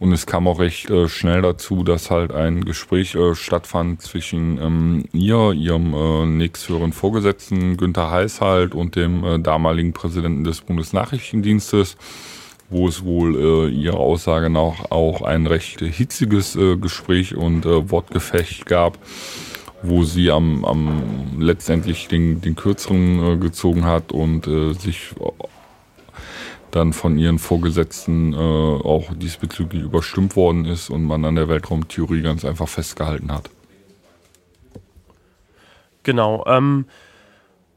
[0.00, 4.58] Und es kam auch recht äh, schnell dazu, dass halt ein Gespräch äh, stattfand zwischen
[4.58, 10.62] ähm, ihr, ihrem äh, nächsthöheren Vorgesetzten Günther Heiß halt und dem äh, damaligen Präsidenten des
[10.62, 11.96] Bundesnachrichtendienstes
[12.70, 17.90] wo es wohl äh, ihrer Aussage nach auch ein recht hitziges äh, Gespräch und äh,
[17.90, 18.98] Wortgefecht gab,
[19.82, 25.14] wo sie am, am letztendlich den, den kürzeren äh, gezogen hat und äh, sich
[26.70, 32.22] dann von ihren Vorgesetzten äh, auch diesbezüglich überstimmt worden ist und man an der Weltraumtheorie
[32.22, 33.50] ganz einfach festgehalten hat.
[36.04, 36.44] Genau.
[36.46, 36.86] Ähm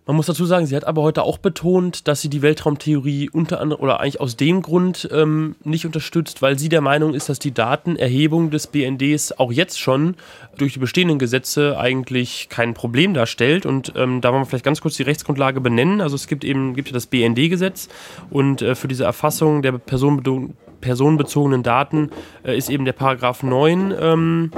[0.06, 3.62] man muss dazu sagen, sie hat aber heute auch betont, dass sie die Weltraumtheorie unter
[3.62, 7.39] anderem oder eigentlich aus dem Grund ähm, nicht unterstützt, weil sie der Meinung ist, dass
[7.39, 10.16] die Datenerhebung des BNDs auch jetzt schon
[10.58, 13.66] durch die bestehenden Gesetze eigentlich kein Problem darstellt.
[13.66, 16.01] Und ähm, da wollen wir vielleicht ganz kurz die Rechtsgrundlage benennen.
[16.01, 17.88] Also es gibt eben gibt ja das BND-Gesetz
[18.30, 22.10] und äh, für diese Erfassung der personenbezogenen Daten
[22.43, 24.51] äh, ist eben der Paragraph 9 ähm,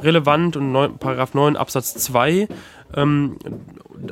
[0.00, 2.46] relevant und 9, Paragraph 9 Absatz 2
[2.94, 3.36] ähm,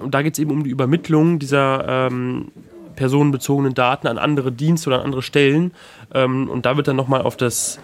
[0.01, 2.49] und da geht es eben um die Übermittlung dieser ähm,
[2.97, 5.73] personenbezogenen Daten an andere Dienste oder an andere Stellen.
[6.13, 7.79] Ähm, und da wird dann nochmal auf das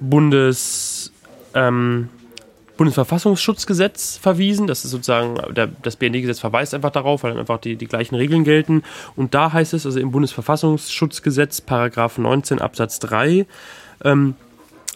[0.00, 1.12] Bundes,
[1.54, 2.08] ähm,
[2.76, 4.66] Bundesverfassungsschutzgesetz verwiesen.
[4.66, 8.14] Das ist sozusagen, der, das BND-Gesetz verweist einfach darauf, weil dann einfach die, die gleichen
[8.14, 8.82] Regeln gelten.
[9.16, 13.46] Und da heißt es also im Bundesverfassungsschutzgesetz, Paragraph 19 Absatz 3,
[14.04, 14.34] ähm,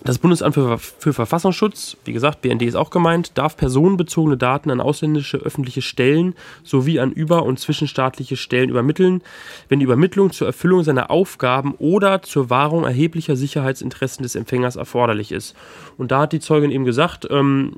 [0.05, 4.80] das Bundesamt für, für, Verfassungsschutz, wie gesagt, BND ist auch gemeint, darf personenbezogene Daten an
[4.80, 6.34] ausländische öffentliche Stellen
[6.64, 9.22] sowie an über- und zwischenstaatliche Stellen übermitteln,
[9.68, 15.30] wenn die Übermittlung zur Erfüllung seiner Aufgaben oder zur Wahrung erheblicher Sicherheitsinteressen des Empfängers erforderlich
[15.30, 15.55] ist.
[15.98, 17.76] Und da hat die Zeugin eben gesagt, ähm,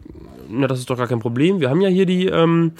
[0.48, 1.60] na, das ist doch gar kein Problem.
[1.60, 2.72] Wir haben ja hier die, ähm,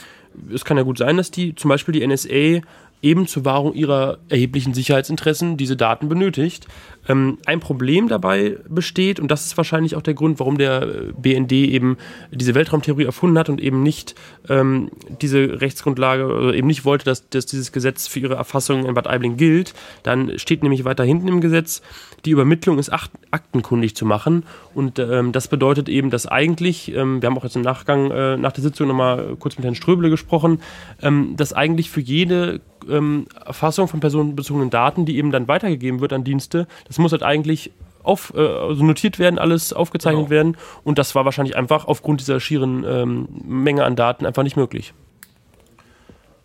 [0.53, 2.63] es kann ja gut sein, dass die zum Beispiel die NSA
[3.03, 6.67] eben zur Wahrung ihrer erheblichen Sicherheitsinteressen diese Daten benötigt.
[7.07, 11.13] Ähm, ein Problem dabei besteht, und das ist wahrscheinlich auch der Grund, warum der äh,
[11.17, 11.99] BND eben
[12.31, 14.15] diese Weltraumtheorie erfunden hat und eben nicht
[14.49, 14.91] ähm,
[15.21, 19.07] diese Rechtsgrundlage oder eben nicht wollte, dass, dass dieses Gesetz für ihre Erfassung in Bad
[19.07, 19.75] Aibling gilt.
[20.03, 21.83] Dann steht nämlich weiter hinten im Gesetz,
[22.25, 22.91] die Übermittlung ist
[23.31, 24.45] aktenkundig zu machen.
[24.75, 28.37] Und ähm, das bedeutet eben, dass eigentlich, ähm, wir haben auch jetzt im Nachgang äh,
[28.39, 30.61] nach der Sitzung nochmal kurz mit Herrn Ströbele gesprochen,
[31.03, 36.13] ähm, dass eigentlich für jede ähm, Erfassung von personenbezogenen Daten, die eben dann weitergegeben wird
[36.13, 37.71] an Dienste, das muss halt eigentlich
[38.03, 40.31] auf, äh, also notiert werden, alles aufgezeichnet genau.
[40.31, 40.57] werden.
[40.85, 44.95] Und das war wahrscheinlich einfach aufgrund dieser schieren ähm, Menge an Daten einfach nicht möglich.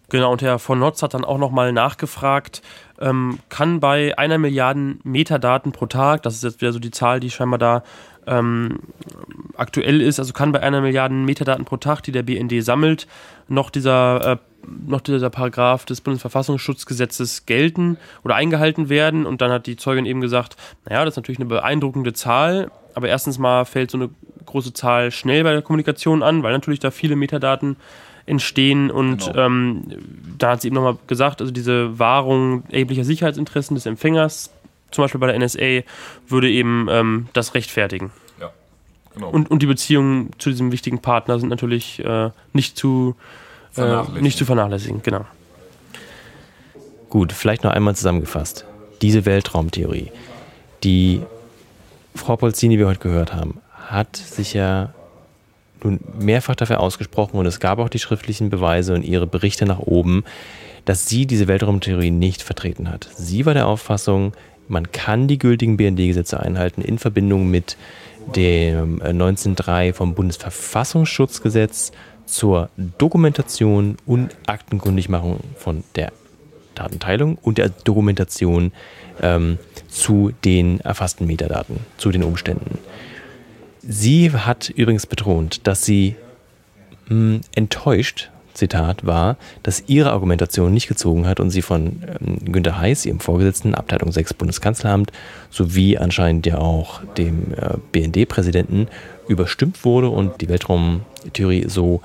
[0.10, 2.64] Genau, und Herr von Notz hat dann auch nochmal nachgefragt,
[3.00, 7.20] ähm, kann bei einer Milliarde Metadaten pro Tag, das ist jetzt wieder so die Zahl,
[7.20, 7.84] die scheinbar da
[8.30, 8.80] ähm,
[9.58, 13.08] aktuell ist, also kann bei einer Milliarde Metadaten pro Tag, die der BND sammelt,
[13.48, 14.38] noch dieser äh,
[14.88, 19.26] noch dieser Paragraph des Bundesverfassungsschutzgesetzes gelten oder eingehalten werden.
[19.26, 23.08] Und dann hat die Zeugin eben gesagt, naja, das ist natürlich eine beeindruckende Zahl, aber
[23.08, 24.10] erstens mal fällt so eine
[24.46, 27.78] große Zahl schnell bei der Kommunikation an, weil natürlich da viele Metadaten
[28.26, 29.46] entstehen und genau.
[29.46, 29.84] ähm,
[30.38, 34.52] da hat sie eben nochmal gesagt, also diese Wahrung erheblicher Sicherheitsinteressen des Empfängers,
[34.92, 35.82] zum Beispiel bei der NSA,
[36.28, 38.12] würde eben ähm, das rechtfertigen.
[38.40, 38.52] Ja,
[39.14, 39.30] genau.
[39.30, 43.16] Und, und die Beziehungen zu diesem wichtigen Partner sind natürlich äh, nicht zu
[43.78, 45.26] äh, nicht zu vernachlässigen, genau.
[47.10, 48.66] Gut, vielleicht noch einmal zusammengefasst.
[49.02, 50.12] Diese Weltraumtheorie,
[50.84, 51.22] die
[52.16, 54.94] Frau Polzini, die wir heute gehört haben, hat sich ja
[55.84, 59.80] nun mehrfach dafür ausgesprochen und es gab auch die schriftlichen Beweise und ihre Berichte nach
[59.80, 60.24] oben,
[60.86, 63.10] dass sie diese Weltraumtheorie nicht vertreten hat.
[63.16, 64.34] Sie war der Auffassung,
[64.70, 67.76] man kann die gültigen BND-Gesetze einhalten in Verbindung mit
[68.36, 71.92] dem 1903 äh, vom Bundesverfassungsschutzgesetz
[72.26, 76.12] zur Dokumentation und Aktenkundigmachung von der
[76.76, 78.72] Datenteilung und der Dokumentation
[79.22, 79.58] ähm,
[79.88, 82.78] zu den erfassten Metadaten, zu den Umständen.
[83.82, 86.16] Sie hat übrigens betont, dass sie
[87.08, 92.52] mh, hm, enttäuscht, Zitat, war, dass ihre Argumentation nicht gezogen hat und sie von ähm,
[92.52, 95.12] Günter Heiß, ihrem Vorgesetzten, Abteilung 6 Bundeskanzleramt,
[95.50, 98.88] sowie anscheinend ja auch dem äh, BND-Präsidenten
[99.28, 102.02] überstimmt wurde und die Weltraumtheorie so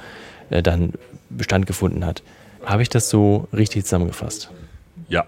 [0.50, 0.92] äh, dann
[1.30, 2.22] Bestand gefunden hat.
[2.64, 4.50] Habe ich das so richtig zusammengefasst?
[5.09, 5.26] Ja,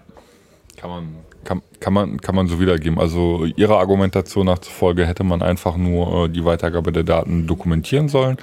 [0.77, 2.99] kann man, kann, kann, man, kann man so wiedergeben.
[2.99, 8.09] Also Ihrer Argumentation nach zufolge hätte man einfach nur äh, die Weitergabe der Daten dokumentieren
[8.09, 8.37] sollen.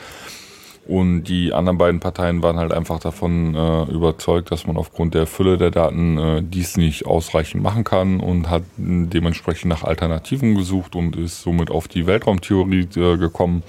[0.87, 5.27] Und die anderen beiden Parteien waren halt einfach davon äh, überzeugt, dass man aufgrund der
[5.27, 10.95] Fülle der Daten äh, dies nicht ausreichend machen kann und hat dementsprechend nach Alternativen gesucht
[10.95, 13.63] und ist somit auf die Weltraumtheorie äh, gekommen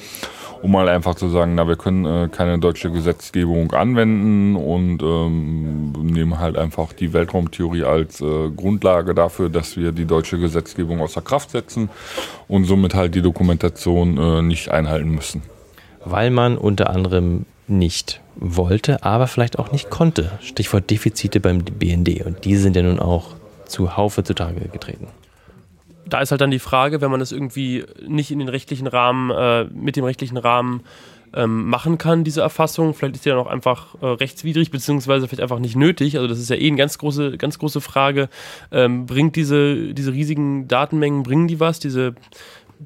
[0.66, 5.92] um mal einfach zu sagen, na, wir können äh, keine deutsche Gesetzgebung anwenden und ähm,
[5.92, 11.22] nehmen halt einfach die Weltraumtheorie als äh, Grundlage dafür, dass wir die deutsche Gesetzgebung außer
[11.22, 11.90] Kraft setzen
[12.48, 15.55] und somit halt die Dokumentation äh, nicht einhalten müssen.
[16.06, 20.32] Weil man unter anderem nicht wollte, aber vielleicht auch nicht konnte.
[20.42, 22.26] Stichwort Defizite beim BND.
[22.26, 23.36] Und diese sind ja nun auch
[23.66, 25.08] zu Haufe zutage getreten
[26.08, 29.32] da ist halt dann die Frage, wenn man das irgendwie nicht in den rechtlichen Rahmen,
[29.32, 30.82] äh, mit dem rechtlichen Rahmen
[31.34, 35.42] ähm, machen kann, diese Erfassung, vielleicht ist die dann auch einfach äh, rechtswidrig, beziehungsweise vielleicht
[35.42, 36.16] einfach nicht nötig.
[36.16, 38.30] Also das ist ja eh eine ganz große, ganz große Frage.
[38.72, 41.80] Ähm, bringt diese, diese riesigen Datenmengen, bringen die was?
[41.80, 42.16] Diese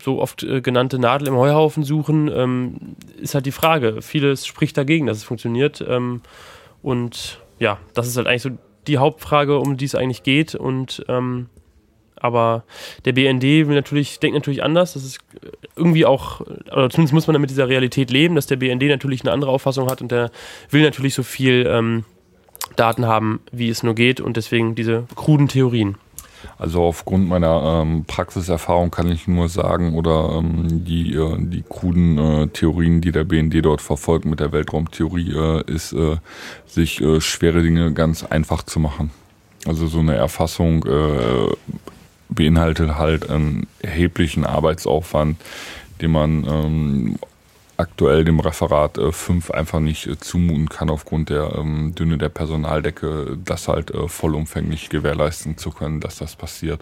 [0.02, 4.02] so oft äh, genannte Nadel im Heuhaufen suchen, ähm, ist halt die Frage.
[4.02, 5.84] Vieles spricht dagegen, dass es funktioniert.
[5.88, 6.22] Ähm,
[6.82, 8.52] und ja, das ist halt eigentlich so
[8.88, 10.56] die Hauptfrage, um die es eigentlich geht.
[10.56, 11.48] Und ähm,
[12.22, 12.64] aber
[13.06, 14.94] der BND will natürlich, denkt natürlich anders.
[14.94, 15.20] Das ist
[15.76, 19.32] irgendwie auch, oder zumindest muss man mit dieser Realität leben, dass der BND natürlich eine
[19.32, 20.32] andere Auffassung hat und der
[20.70, 22.04] will natürlich so viel ähm,
[22.76, 25.98] Daten haben, wie es nur geht und deswegen diese kruden Theorien.
[26.58, 32.18] Also aufgrund meiner ähm, Praxiserfahrung kann ich nur sagen, oder ähm, die, äh, die kruden
[32.18, 36.18] äh, Theorien, die der BND dort verfolgt mit der Weltraumtheorie, äh, ist, äh,
[36.66, 39.12] sich äh, schwere Dinge ganz einfach zu machen.
[39.66, 41.54] Also so eine Erfassung äh,
[42.30, 45.38] beinhaltet halt einen erheblichen Arbeitsaufwand,
[46.02, 47.20] den man ähm,
[47.80, 52.30] aktuell dem Referat 5 äh, einfach nicht äh, zumuten kann aufgrund der ähm, Dünne der
[52.30, 56.82] Personaldecke, das halt äh, vollumfänglich gewährleisten zu können, dass das passiert.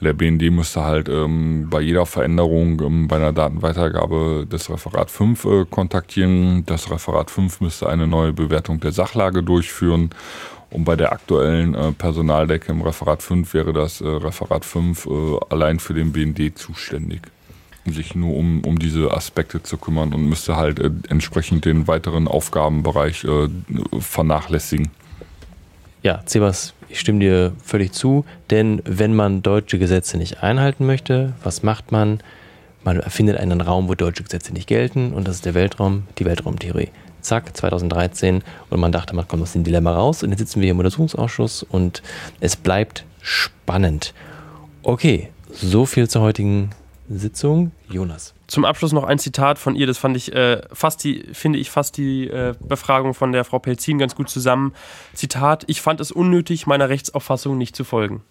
[0.00, 5.44] Der BND müsste halt ähm, bei jeder Veränderung ähm, bei einer Datenweitergabe des Referat 5
[5.44, 6.64] äh, kontaktieren.
[6.66, 10.10] Das Referat 5 müsste eine neue Bewertung der Sachlage durchführen
[10.70, 15.10] und bei der aktuellen äh, Personaldecke im Referat 5 wäre das äh, Referat 5 äh,
[15.48, 17.22] allein für den BND zuständig,
[17.86, 22.28] sich nur um, um diese Aspekte zu kümmern und müsste halt äh, entsprechend den weiteren
[22.28, 23.48] Aufgabenbereich äh,
[23.98, 24.90] vernachlässigen.
[26.02, 31.34] Ja, Sebas, ich stimme dir völlig zu, denn wenn man deutsche Gesetze nicht einhalten möchte,
[31.42, 32.20] was macht man?
[32.84, 36.24] Man erfindet einen Raum, wo deutsche Gesetze nicht gelten und das ist der Weltraum, die
[36.24, 36.88] Weltraumtheorie.
[37.20, 40.66] Zack, 2013 und man dachte, man kommt aus dem Dilemma raus und jetzt sitzen wir
[40.66, 42.02] hier im Untersuchungsausschuss und
[42.40, 44.14] es bleibt spannend.
[44.82, 46.70] Okay, so viel zur heutigen
[47.08, 47.72] Sitzung.
[47.88, 48.34] Jonas.
[48.46, 51.70] Zum Abschluss noch ein Zitat von ihr, das fand ich äh, fast die, finde ich
[51.70, 54.74] fast die äh, Befragung von der Frau Pelzin ganz gut zusammen.
[55.14, 58.22] Zitat, ich fand es unnötig, meiner Rechtsauffassung nicht zu folgen.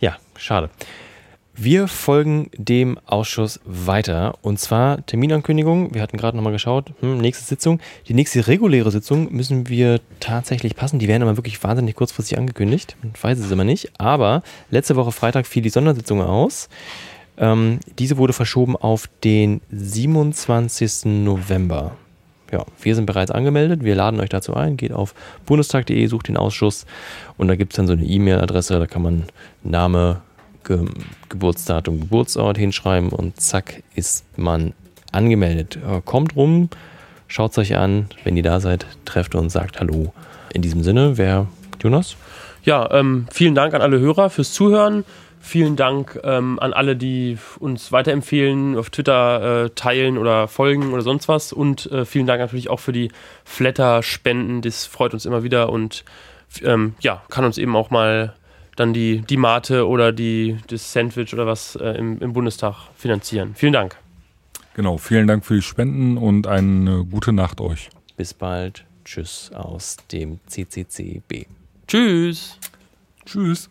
[0.00, 0.70] Ja, schade.
[1.60, 4.38] Wir folgen dem Ausschuss weiter.
[4.42, 5.92] Und zwar Terminankündigung.
[5.92, 6.92] Wir hatten gerade nochmal geschaut.
[7.00, 7.80] Hm, nächste Sitzung.
[8.06, 11.00] Die nächste reguläre Sitzung müssen wir tatsächlich passen.
[11.00, 12.96] Die werden aber wirklich wahnsinnig kurzfristig angekündigt.
[13.12, 13.90] Ich weiß es immer nicht.
[13.98, 16.68] Aber letzte Woche Freitag fiel die Sondersitzung aus.
[17.36, 21.06] Ähm, diese wurde verschoben auf den 27.
[21.06, 21.96] November.
[22.52, 23.82] Ja, wir sind bereits angemeldet.
[23.82, 24.76] Wir laden euch dazu ein.
[24.76, 25.12] Geht auf
[25.44, 26.86] bundestag.de, sucht den Ausschuss
[27.36, 28.78] und da gibt es dann so eine E-Mail-Adresse.
[28.78, 29.24] Da kann man
[29.64, 30.22] Name,
[30.68, 30.84] Ge
[31.30, 34.74] Geburtsdatum, Geburtsort hinschreiben und zack ist man
[35.12, 35.76] angemeldet.
[35.76, 36.68] Äh, kommt rum,
[37.26, 38.08] schaut es euch an.
[38.22, 40.12] Wenn ihr da seid, trefft uns, sagt Hallo.
[40.52, 41.46] In diesem Sinne, wer
[41.82, 42.16] Jonas?
[42.64, 45.04] Ja, ähm, vielen Dank an alle Hörer fürs Zuhören.
[45.40, 51.00] Vielen Dank ähm, an alle, die uns weiterempfehlen, auf Twitter äh, teilen oder folgen oder
[51.02, 51.52] sonst was.
[51.52, 53.10] Und äh, vielen Dank natürlich auch für die
[53.44, 54.60] Flatter-Spenden.
[54.60, 56.04] Das freut uns immer wieder und
[56.62, 58.34] ähm, ja, kann uns eben auch mal
[58.78, 63.54] dann die, die Mate oder die, das Sandwich oder was äh, im, im Bundestag finanzieren.
[63.54, 63.96] Vielen Dank.
[64.74, 67.90] Genau, vielen Dank für die Spenden und eine gute Nacht euch.
[68.16, 68.84] Bis bald.
[69.04, 71.46] Tschüss aus dem CCCB.
[71.86, 72.58] Tschüss.
[73.24, 73.70] Tschüss.